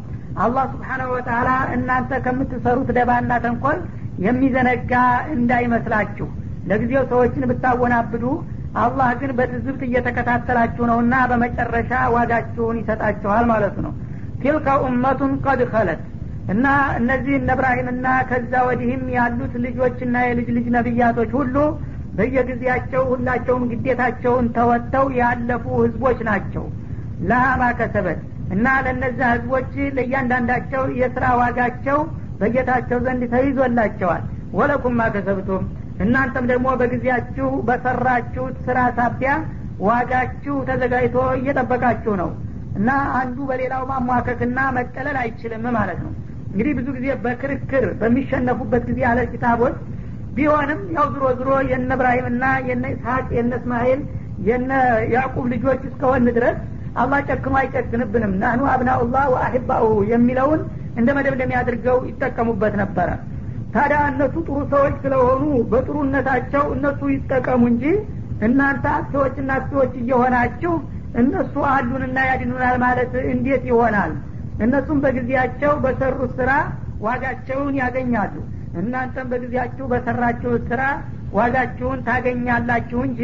አላህ 0.44 0.66
ስብሓናሁ 0.74 1.08
ወተላ 1.16 1.48
እናንተ 1.76 2.20
ከምትሰሩት 2.26 2.90
ደባና 2.98 3.32
ተንኮል 3.46 3.80
የሚዘነጋ 4.26 4.92
እንዳይመስላችሁ። 5.36 6.28
ለጊዜው 6.70 7.04
ሰዎችን 7.12 7.48
ብታወናብዱ 7.52 8.24
አላህ 8.82 9.10
ግን 9.20 9.32
በትዝብት 9.38 9.82
እየተከታተላችሁ 9.88 10.84
ነውና 10.90 11.16
በመጨረሻ 11.32 11.92
ዋጋችሁን 12.16 12.80
ይሰጣችኋል 12.82 13.46
ማለት 13.52 13.76
ነው። 13.86 13.92
ቲልከ 14.42 14.68
ኡመቱን 14.86 15.34
ቀድ 15.46 15.62
ከለት 15.72 16.02
እና 16.54 16.66
እነዚህ 17.00 17.34
እነ 17.40 17.50
እብራሂምና 17.56 18.08
ከዛ 18.30 18.54
ወዲህም 18.68 19.04
ያሉት 19.16 19.54
ልጆችና 19.64 20.18
የልጅ 20.28 20.50
ልጅ 20.58 20.68
ነቢያቶች 20.78 21.32
ሁሉ 21.40 21.56
በየጊዜያቸው 22.18 23.02
ሁላቸውም 23.12 23.64
ግዴታቸውን 23.72 24.46
ተወጥተው 24.56 25.08
ያለፉ 25.20 25.66
ህዝቦች 25.82 26.20
ናቸው 26.30 26.66
ለሃማ 27.30 27.64
ከሰበት 27.80 28.20
እና 28.56 28.66
ለእነዚያ 28.86 29.28
ህዝቦች 29.34 29.72
ለእያንዳንዳቸው 29.98 30.84
የስራ 31.00 31.26
ዋጋቸው 31.42 32.00
በጌታቸው 32.42 33.00
ዘንድ 33.06 33.24
ተይዞላቸዋል። 33.34 34.24
ወለኩም 34.58 34.96
ማከሰብቱም 35.00 35.64
እናንተም 36.04 36.46
ደግሞ 36.52 36.68
በጊዜያችሁ 36.80 37.48
በሰራችሁት 37.68 38.58
ስራ 38.68 38.80
ሳቢያ 38.98 39.32
ዋጋችሁ 39.88 40.56
ተዘጋጅቶ 40.70 41.18
እየጠበቃችሁ 41.40 42.14
ነው 42.22 42.30
እና 42.78 42.90
አንዱ 43.20 43.38
በሌላው 43.50 43.84
ማሟከክና 43.92 44.60
መቀለል 44.78 45.18
አይችልም 45.24 45.66
ማለት 45.78 46.00
ነው። 46.06 46.12
እንግዲህ 46.50 46.74
ብዙ 46.80 46.88
ጊዜ 46.98 47.08
በክርክር 47.24 47.86
በሚሸነፉበት 48.00 48.84
ጊዜ 48.90 49.00
ያለ 49.08 49.20
ኪታቦች 49.32 49.76
ቢሆንም 50.38 50.82
ያው 50.96 51.06
ዝሮ 51.14 51.26
ዝሮ 51.40 51.52
የነ 51.72 51.92
እብራሂምና 51.98 52.46
የነ 52.70 52.86
ኢስሐቅ 52.96 53.28
የነ 53.38 53.54
እስማኤል 53.60 54.02
የነ 54.48 54.72
ያዕቁብ 55.14 55.46
ልጆች 55.54 55.82
እስከሆን 55.90 56.26
ድረስ 56.38 56.58
አላህ 56.98 57.20
ጨክኖ 57.30 57.54
አይጨክንብንም። 57.62 58.34
ናህኑ 58.42 58.62
አብናኡላህ 58.74 59.26
ወአሕባኡ 59.34 59.84
የሚለውን 60.12 60.62
እንደ 60.98 61.10
መደምደሚያ 61.18 61.58
አድርገው 61.62 61.98
ይጠቀሙበት 62.10 62.76
ነበረ። 62.82 63.10
ታዲያ 63.74 64.00
እነሱ 64.12 64.36
ጥሩ 64.48 64.58
ሰዎች 64.72 64.96
ስለሆኑ 65.04 65.42
በጥሩነታቸው 65.72 66.64
እነሱ 66.76 67.02
ይጠቀሙ 67.14 67.62
እንጂ 67.72 67.84
እናንተ 68.42 68.86
አክሰዎች 68.96 69.36
እየሆናችሁ 70.02 70.74
እነሱ 71.22 71.56
አሉንና 71.74 72.18
ያድኑናል 72.30 72.76
ማለት 72.84 73.14
እንዴት 73.34 73.64
ይሆናል? 73.70 74.12
እነሱም 74.60 75.00
በጊዜያቸው 75.04 75.72
በሰሩት 75.84 76.32
ስራ 76.40 76.52
ዋጋቸውን 77.06 77.74
ያገኛሉ። 77.82 78.36
እናንተም 78.80 79.28
በጊዜያችሁ 79.32 79.86
በሰራችሁት 79.92 80.64
ስራ 80.72 80.82
ዋጋችሁን 81.34 82.00
ታገኛላችሁ 82.08 83.00
እንጂ 83.08 83.22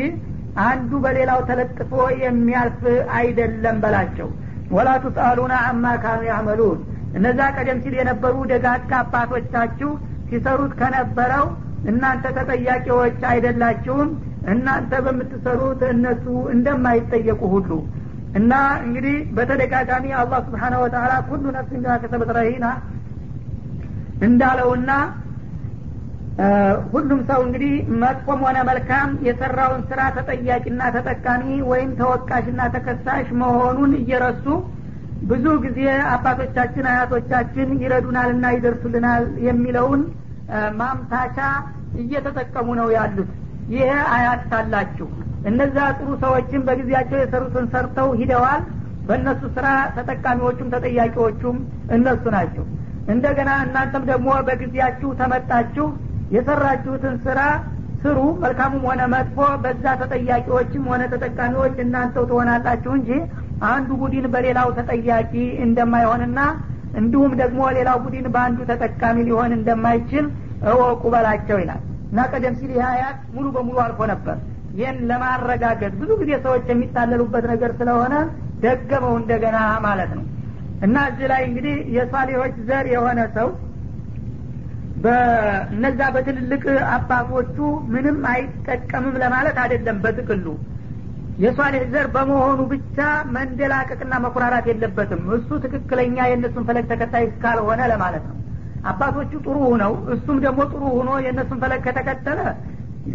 አንዱ 0.63 0.91
በሌላው 1.03 1.39
ተለጥፎ 1.47 1.91
የሚያልፍ 2.23 2.81
አይደለም 3.17 3.77
በላቸው። 3.83 4.29
ወላ 4.71 4.89
ቱስአሉና 5.03 5.53
አማ 5.67 5.85
ካኑ 6.03 6.21
ያዕመሉን። 6.29 6.79
እነዛ 7.17 7.39
ቀደም 7.55 7.79
ሲል 7.83 7.95
የነበሩ 7.99 8.35
ደጋግ 8.51 8.91
አባቶቻችሁ 8.99 9.89
ሲሰሩት 10.29 10.71
ከነበረው 10.79 11.45
እናንተ 11.91 12.25
ተጠያቂዎች 12.37 13.19
አይደላችሁም። 13.31 14.09
እናንተ 14.53 14.93
በምትሰሩት 15.05 15.81
እነሱ 15.91 16.25
እንደማይጠየቁ 16.55 17.41
ሁሉ 17.53 17.69
እና 18.35 18.53
እንግዲህ 18.85 19.17
በተደጋጋሚ 19.35 20.05
አላህ 20.21 20.39
ስብሓነ 20.47 20.73
ወተላ 20.83 21.13
ኩሉ 21.27 21.43
ነፍስ 21.57 21.71
ቢማ 21.73 21.95
ከሰበት 22.03 22.29
ረሂና 22.37 22.65
እንዳለውና 24.21 24.91
ሁሉም 26.93 27.19
ሰው 27.29 27.39
እንግዲህ 27.45 27.73
መጥፎም 28.01 28.39
ሆነ 28.45 28.57
መልካም 28.69 29.09
የሰራውን 29.27 29.81
ስራ 29.89 30.01
ተጠያቂና 30.15 30.81
ተጠቃሚ 30.95 31.43
ወይም 31.71 31.89
ተወቃሽና 31.99 32.61
ተከሳሽ 32.75 33.27
መሆኑን 33.41 33.91
እየረሱ 33.99 34.45
ብዙ 35.29 35.45
ጊዜ 35.65 35.81
አባቶቻችን 36.13 36.85
አያቶቻችን 36.91 37.69
ይረዱናልና 37.83 38.45
ይደርሱልናል 38.55 39.25
የሚለውን 39.47 40.01
ማምታቻ 40.79 41.37
እየተጠቀሙ 42.01 42.67
ነው 42.79 42.87
ያሉት። 42.97 43.29
ይሄ 43.73 43.83
አያታላችሁ 44.15 45.07
እነዛ 45.49 45.77
ጥሩ 45.99 46.09
ሰዎችም 46.23 46.61
በጊዜያቸው 46.67 47.17
የሰሩትን 47.21 47.65
ሰርተው 47.73 48.09
ሂደዋል። 48.19 48.63
በእነሱ 49.07 49.41
ስራ 49.55 49.67
ተጠቃሚዎቹም 49.95 50.71
ተጠያቂዎቹም 50.73 51.57
እነሱ 51.95 52.23
ናቸው። 52.35 52.65
እንደገና 53.13 53.51
እናንተም 53.65 54.03
ደግሞ 54.11 54.29
በጊዜያችሁ 54.47 55.09
ተመጣችሁ 55.21 55.87
የሰራችሁትን 56.35 57.15
ስራ 57.25 57.39
ስሩ። 58.03 58.19
መልካሙም 58.43 58.83
ሆነ 58.89 59.01
መጥፎ 59.13 59.37
በዛ 59.63 59.85
ተጠያቂዎችም 60.01 60.83
ሆነ 60.91 61.03
ተጠቃሚዎች 61.13 61.75
እናንተው 61.83 62.23
ትሆናላችሁ 62.29 62.91
እንጂ 62.99 63.09
አንዱ 63.69 63.89
ቡድን 64.01 64.25
በሌላው 64.33 64.69
ተጠያቂ 64.79 65.33
እንደማይሆንና 65.65 66.39
እንዲሁም 67.01 67.33
ደግሞ 67.41 67.61
ሌላው 67.77 67.97
ቡድን 68.03 68.25
በአንዱ 68.33 68.59
ተጠቃሚ 68.71 69.17
ሊሆን 69.27 69.51
እንደማይችል 69.57 70.25
እወቁ 70.71 71.03
በላቸው 71.13 71.57
ይላል። 71.63 71.81
እና 72.11 72.25
ቀደም 72.31 72.55
ሲል 72.59 72.71
ይህ 72.75 72.83
አያት 72.89 73.19
ሙሉ 73.35 73.45
በሙሉ 73.55 73.77
አልፎ 73.85 73.99
ነበር። 74.11 74.35
ይህን 74.77 74.97
ለማረጋገጥ 75.09 75.91
ብዙ 76.01 76.11
ጊዜ 76.21 76.31
ሰዎች 76.45 76.65
የሚታለሉበት 76.71 77.45
ነገር 77.51 77.71
ስለሆነ 77.79 78.13
ደገመው 78.63 79.13
እንደገና 79.21 79.57
ማለት 79.85 80.11
ነው። 80.17 80.25
እና 80.85 80.95
እዚህ 81.09 81.27
ላይ 81.31 81.41
እንግዲህ 81.47 81.75
የሷሊሆች 81.97 82.55
ዘር 82.69 82.85
የሆነ 82.93 83.19
ሰው 83.35 83.49
በእነዛ 85.03 86.01
በትልልቅ 86.15 86.63
አባቶቹ 86.93 87.57
ምንም 87.93 88.19
አይጠቀምም 88.31 89.15
ለማለት 89.23 89.57
አይደለም 89.63 89.97
በጥቅሉ። 90.03 90.45
የሷሌህ 91.37 91.83
ዘር 91.93 92.07
በመሆኑ 92.15 92.59
ብቻ 92.71 92.97
መንደላቀቅና 93.35 94.13
መኩራራት 94.25 94.65
የለበትም። 94.71 95.21
እሱ 95.37 95.49
ትክክለኛ 95.63 96.17
የእነሱን 96.29 96.65
ፈለግ 96.67 96.85
ተከታይ 96.91 97.23
እስካልሆነ 97.29 97.81
ለማለት 97.91 98.25
ነው። 98.29 98.37
አባቶቹ 98.83 99.31
ጥሩ 99.45 99.57
ሁነው 99.65 99.93
እሱም 100.13 100.37
ደግሞ 100.45 100.61
ጥሩ 100.71 100.83
ሁኖ 100.97 101.11
የእነሱን 101.25 101.61
ፈለግ 101.63 101.81
ከተከተለ 101.87 102.39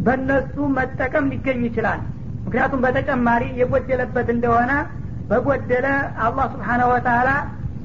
በእነሱ 0.07 0.57
መጠቀም 0.78 1.28
ሊገኝ 1.32 1.61
ይችላል። 1.68 2.01
ምክንያቱም 2.47 2.82
በተጨማሪ 2.84 3.45
የጎደለበት 3.61 4.28
እንደሆነ 4.34 4.72
በጎደለ 5.30 5.86
አላህ 6.26 6.47
ስብሓነ 6.53 6.82
ወተላ 6.93 7.30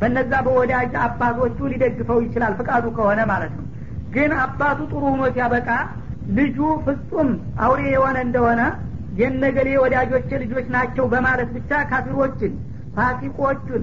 በነዛ 0.01 0.33
በወዳጅ 0.45 0.93
አባቶቹ 1.05 1.57
ሊደግፈው 1.71 2.19
ይችላል 2.25 2.53
ፍቃዱ 2.59 2.85
ከሆነ 2.97 3.21
ማለት 3.31 3.53
ነው 3.57 3.65
ግን 4.14 4.32
አባቱ 4.42 4.78
ጥሩ 4.90 5.02
ሁኖ 5.12 5.22
ሲያበቃ 5.34 5.70
ልጁ 6.38 6.59
ፍጹም 6.86 7.28
አውሬ 7.64 7.82
የሆነ 7.94 8.16
እንደሆነ 8.26 8.61
የነገሌ 9.20 9.68
ወዳጆች 9.84 10.28
ልጆች 10.42 10.66
ናቸው 10.74 11.04
በማለት 11.14 11.48
ብቻ 11.56 11.80
ካፊሮችን 11.90 12.52
ፋሲቆቹን 12.96 13.82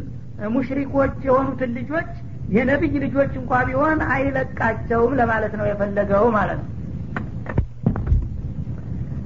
ሙሽሪኮች 0.55 1.15
የሆኑትን 1.27 1.71
ልጆች 1.79 2.09
የነቢይ 2.55 2.95
ልጆች 3.05 3.31
እንኳ 3.41 3.59
ቢሆን 3.67 3.99
አይለቃቸውም 4.15 5.13
ለማለት 5.21 5.53
ነው 5.61 5.67
የፈለገው 5.71 6.25
ማለት 6.37 6.61
ነው 6.61 6.71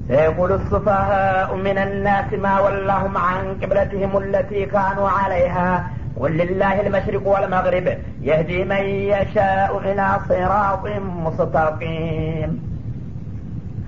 سيقول 0.09 0.51
السفهاء 0.51 1.49
من 1.57 1.77
الناس 1.79 2.29
ما 2.35 2.53
ولاهم 2.59 3.17
عن 3.19 3.55
قبلتهم 3.61 4.11
التي 4.17 4.65
كانوا 4.67 5.09
عليها 5.11 5.69
قل 6.15 6.31
لله 6.41 6.75
المشرق 6.81 7.25
والمغرب 7.27 7.87
يهدي 8.21 8.59
من 8.65 8.83
يشاء 9.13 9.71
إلى 9.85 10.07
صراط 10.29 10.83
مستقيم 11.25 12.51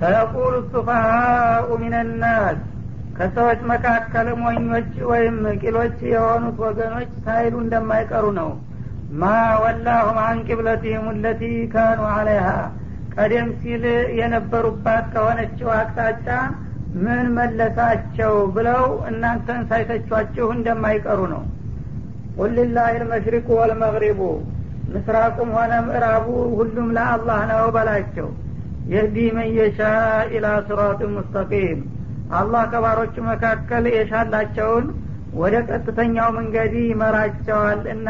ሰየቁሉ 0.02 0.54
ሱፋሃኡ 0.74 1.68
ሚንናስ 1.82 2.60
ከሰዎች 3.18 3.60
መካከል 3.72 4.28
ሞኞች 4.44 4.90
ወይም 5.12 5.36
ቂሎች 5.64 5.98
የሆኑት 6.14 6.58
ወገኖች 6.66 7.12
ሳይሉ 7.26 7.54
እንደማይቀሩ 7.64 8.26
ነው 8.40 8.50
ማ 9.22 9.30
ወላሁም 9.64 10.18
አን 10.26 10.40
ቂብለቲህም 10.48 11.06
ለቲ 11.24 11.42
ካኑ 11.74 12.02
አለይሃ 12.16 12.48
ቀደም 13.16 13.50
ሲል 13.62 13.84
የነበሩባት 14.20 15.06
ከሆነችው 15.14 15.70
አቅጣጫ 15.80 16.28
ምን 17.04 17.26
መለሳቸው 17.38 18.34
ብለው 18.58 18.84
እናንተን 19.12 19.62
ሳይተቿችሁ 19.72 20.48
እንደማይቀሩ 20.58 21.20
ነው 21.34 21.44
ቁል 22.37 22.51
ሊላህ 22.59 22.89
ልመሽሪቁ 23.01 23.49
ወልመግሪቡ 23.59 24.21
ምስራቁም 24.95 25.51
ሆነ 25.57 25.73
ምዕራቡ 25.87 26.27
ሁሉም 26.59 26.89
ለአላህ 26.97 27.41
ነው 27.51 27.65
በላቸው። 27.77 28.29
የህዲ 28.87 29.17
መን 29.37 29.49
የሻ 29.57 29.79
ኢላ 30.31 30.49
ስራጥ 30.69 31.01
ሙስተቂም። 31.15 31.81
አላህ 32.33 32.63
ከባሮቹ 32.73 33.15
መካከል 33.31 33.85
የሻላቸውን 33.95 34.87
ወደ 35.41 35.55
ቀጥተኛው 35.69 36.29
መንገድ 36.37 36.75
ይመራቸዋል 36.83 37.81
እና 37.95 38.09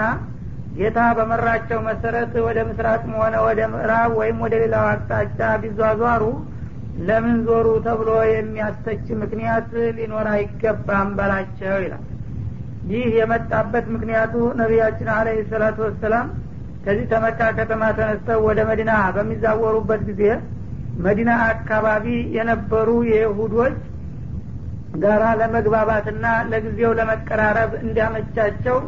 ጌታ 0.76 0.98
በመራቸው 1.18 1.78
መሰረት 1.88 2.34
ወደ 2.46 2.58
ምስራቅም 2.68 3.14
ሆነ 3.20 3.36
ወደ 3.46 3.60
ምዕራብ 3.72 4.10
ወይም 4.20 4.38
ወደ 4.44 4.54
ሌላው 4.62 4.84
አቅጣጫ 4.90 5.40
ቢዟዟሩ 5.62 6.22
ለምን 7.06 7.38
ዞሩ 7.46 7.68
ተብሎ 7.86 8.10
የሚያስተች 8.30 9.06
ምክንያት 9.22 9.70
ሊኖር 9.96 10.28
አይገባም 10.34 11.08
በላቸው 11.18 11.76
ይላል 11.84 12.04
ይህ 12.86 13.06
የመጣበት 13.18 13.86
ምክንያቱ 13.94 14.34
ነቢያችን 14.60 15.08
አለህ 15.14 15.38
ሰላቱ 15.52 15.78
ወሰላም 15.86 16.26
ከዚህ 16.84 17.06
ተመካ 17.12 17.40
ከተማ 17.58 17.82
ተነስተው 17.98 18.40
ወደ 18.48 18.60
መዲና 18.68 18.92
በሚዛወሩበት 19.16 20.02
ጊዜ 20.10 20.22
መዲና 21.06 21.30
አካባቢ 21.48 22.06
የነበሩ 22.36 22.88
የይሁዶች 23.10 23.78
ጋራ 25.02 25.24
ለመግባባትና 25.40 26.26
ለጊዜው 26.50 26.92
ለመቀራረብ 26.98 27.72
እንዲያመቻቸው 27.82 28.78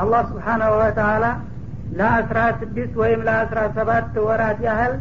አላህ 0.00 0.22
ስብሓናሁ 0.30 0.72
ወተላ 0.82 1.26
ለአስራ 1.98 2.38
ስድስት 2.60 2.94
ወይም 3.02 3.20
ለአስራ 3.28 3.60
ሰባት 3.76 4.16
ወራት 4.26 4.60
ያህል 4.68 4.94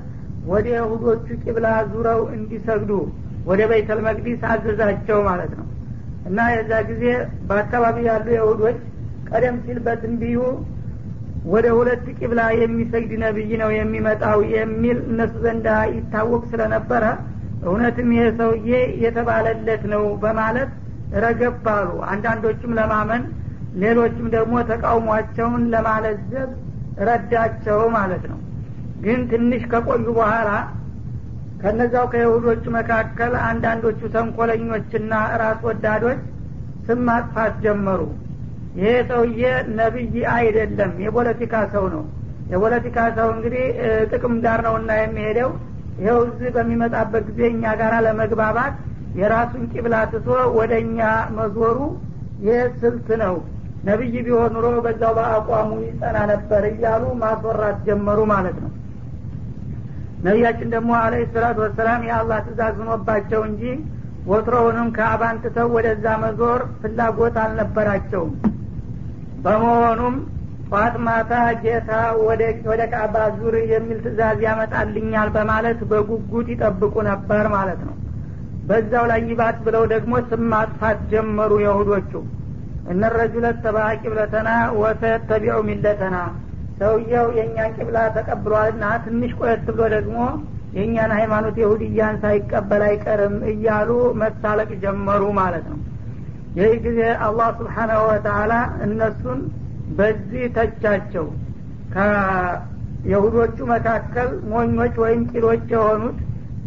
ወደ 0.45 0.67
የሁዶቹ 0.75 1.27
ቂብላ 1.43 1.67
ዙረው 1.91 2.21
እንዲሰግዱ 2.37 2.91
ወደ 3.49 3.61
መቅዲስ 4.07 4.41
አዘዛቸው 4.53 5.19
ማለት 5.29 5.53
ነው 5.59 5.65
እና 6.26 6.39
የዛ 6.53 6.71
ጊዜ 6.89 7.03
በአካባቢ 7.49 7.97
ያሉ 8.09 8.28
የሁዶች 8.36 8.78
ቀደም 9.30 9.55
ሲል 9.65 9.78
በትንቢዩ 9.86 10.39
ወደ 11.53 11.67
ሁለት 11.78 12.05
ቂብላ 12.19 12.41
የሚሰግድ 12.59 13.11
ነቢይ 13.23 13.51
ነው 13.61 13.71
የሚመጣው 13.76 14.39
የሚል 14.53 14.97
እነሱ 15.09 15.34
ዘንዳ 15.43 15.67
ይታወቅ 15.91 16.43
ስለነበረ 16.51 17.03
እውነትም 17.67 18.09
ይሄ 18.15 18.23
ሰውዬ 18.39 18.71
የተባለለት 19.03 19.84
ነው 19.93 20.03
በማለት 20.23 20.71
ረገብ 21.23 21.65
አንዳንዶቹም 22.09 22.73
ለማመን 22.80 23.23
ሌሎችም 23.84 24.28
ደግሞ 24.36 24.55
ተቃውሟቸውን 24.69 25.63
ለማለዘብ 25.73 26.49
ረዳቸው 27.07 27.80
ማለት 27.97 28.23
ነው። 28.32 28.39
ግን 29.05 29.21
ትንሽ 29.32 29.63
ከቆዩ 29.71 30.05
በኋላ 30.17 30.49
ከነዛው 31.66 32.05
ከይሁዶቹ 32.09 32.63
መካከል 32.76 33.34
አንዳንዶቹ 33.45 33.99
ተንኮለኞችና 34.16 35.13
ራስ 35.41 35.61
ወዳዶች 35.68 36.20
ስም 36.88 36.99
ማጥፋት 37.07 37.53
ጀመሩ። 37.63 38.01
ይሄ 38.78 38.91
ሰውዬ 39.09 39.41
ነቢይ 39.80 40.16
አይደለም 40.34 40.91
የፖለቲካ 41.05 41.53
ሰው 41.74 41.86
ነው። 41.93 42.03
የፖለቲካ 42.51 42.97
ሰው 43.18 43.28
እንግዲህ 43.36 43.63
ጥቅም 44.11 44.36
ዳር 44.43 44.61
ነውና 44.68 44.91
የሚሄደው 44.99 45.49
ይኸው 45.99 46.20
እዚህ 46.28 46.49
በሚመጣበት 46.55 47.26
ጊዜ 47.30 47.41
እኛ 47.53 47.74
ጋር 47.82 47.93
ለመግባባት 48.07 48.74
የራሱን 49.20 49.66
ቂብላ 49.74 49.95
ትቶ 50.13 50.28
ወደ 50.59 50.74
እኛ 50.86 50.99
መዞሩ 51.38 51.78
ስልት 52.82 53.09
ነው። 53.24 53.36
ነቢይ 53.86 54.16
ቢሆን 54.26 54.53
ኑሮ 54.55 54.68
በዛው 54.86 55.13
በአቋሙ 55.18 55.72
ይጸና 55.84 56.18
ነበር 56.32 56.63
እያሉ 56.72 57.03
ማስወራት 57.22 57.78
ጀመሩ 57.88 58.20
ማለት 58.34 58.57
ነው 58.63 58.72
ነቢያችን 60.26 60.69
ደግሞ 60.73 60.91
አለ 60.99 61.15
ሰላቱ 61.34 61.57
ወሰላም 61.65 62.01
የአላህ 62.07 62.38
ትእዛዝ 62.45 62.76
ሆኖባቸው 62.82 63.41
እንጂ 63.49 63.63
ወትሮውንም 64.28 64.88
ከአባን 64.95 65.39
ትተው 65.43 65.67
ወደዛ 65.76 66.05
መዞር 66.21 66.61
ፍላጎት 66.82 67.36
አልነበራቸውም። 67.41 68.32
በመሆኑም 69.43 70.15
ጠዋት 70.67 70.95
ማታ 71.05 71.32
ጌታ 71.63 71.89
ወደ 72.67 72.82
ካዕባ 72.93 73.15
ዙር 73.36 73.55
የሚል 73.73 73.99
ትእዛዝ 74.05 74.39
ያመጣልኛል 74.47 75.30
በማለት 75.36 75.82
በጉጉት 75.91 76.47
ይጠብቁ 76.53 76.95
ነበር 77.09 77.45
ማለት 77.55 77.82
ነው። 77.88 77.95
በዛው 78.69 79.05
ላይ 79.11 79.21
ይባት 79.30 79.57
ብለው 79.65 79.84
ደግሞ 79.93 80.13
ስም 80.30 80.43
ማጥፋት 80.53 80.99
ጀመሩ 81.11 81.51
የሁዶቹ 81.63 82.11
እነረጁለት 82.93 83.57
ተባ 83.63 83.78
ቂብለተና 84.01 84.49
ወሰተቢዑ 84.80 85.57
ሚለተና 85.69 86.15
ሰውየው 86.80 87.28
የእኛን 87.38 87.73
ቂብላ 87.78 87.97
ተቀብሏልና 88.15 88.86
ትንሽ 89.03 89.32
ቆየት 89.39 89.61
ብሎ 89.69 89.82
ደግሞ 89.93 90.17
የእኛን 90.76 91.11
ሃይማኖት 91.17 91.55
የሁድያን 91.61 92.15
ሳይቀበል 92.23 92.84
አይቀርም 92.88 93.36
እያሉ 93.51 93.89
መሳለቅ 94.21 94.69
ጀመሩ 94.84 95.23
ማለት 95.39 95.65
ነው። 95.71 95.80
ይህ 96.57 96.73
ጊዜ 96.86 96.99
አላህ 97.26 97.47
ስብሓናሁ 97.59 98.01
ወተላ 98.09 98.53
እነሱን 98.86 99.39
በዚህ 99.97 100.43
ተቻቸው። 100.57 101.26
ከየሁዶቹ 101.95 103.57
መካከል 103.71 104.30
ሞኞች 104.51 104.95
ወይም 105.03 105.21
ቂሎች 105.32 105.65
የሆኑት 105.73 106.17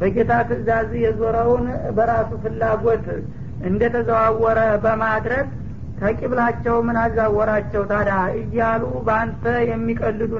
በጌታ 0.01 0.33
ትእዛዝ 0.49 0.91
የዞረውን 1.05 1.65
በራሱ 1.97 2.31
ፍላጎት 2.43 3.07
እንደተዘዋወረ 3.69 4.59
በማድረግ 4.85 5.47
ከቂብላቸው 6.01 6.77
ምን 6.87 6.97
አዛወራቸው 7.03 7.83
ታዲያ? 7.91 8.17
እያሉ 8.41 8.83
በአንተ 9.07 9.45
የሚቀልዱ 9.71 10.33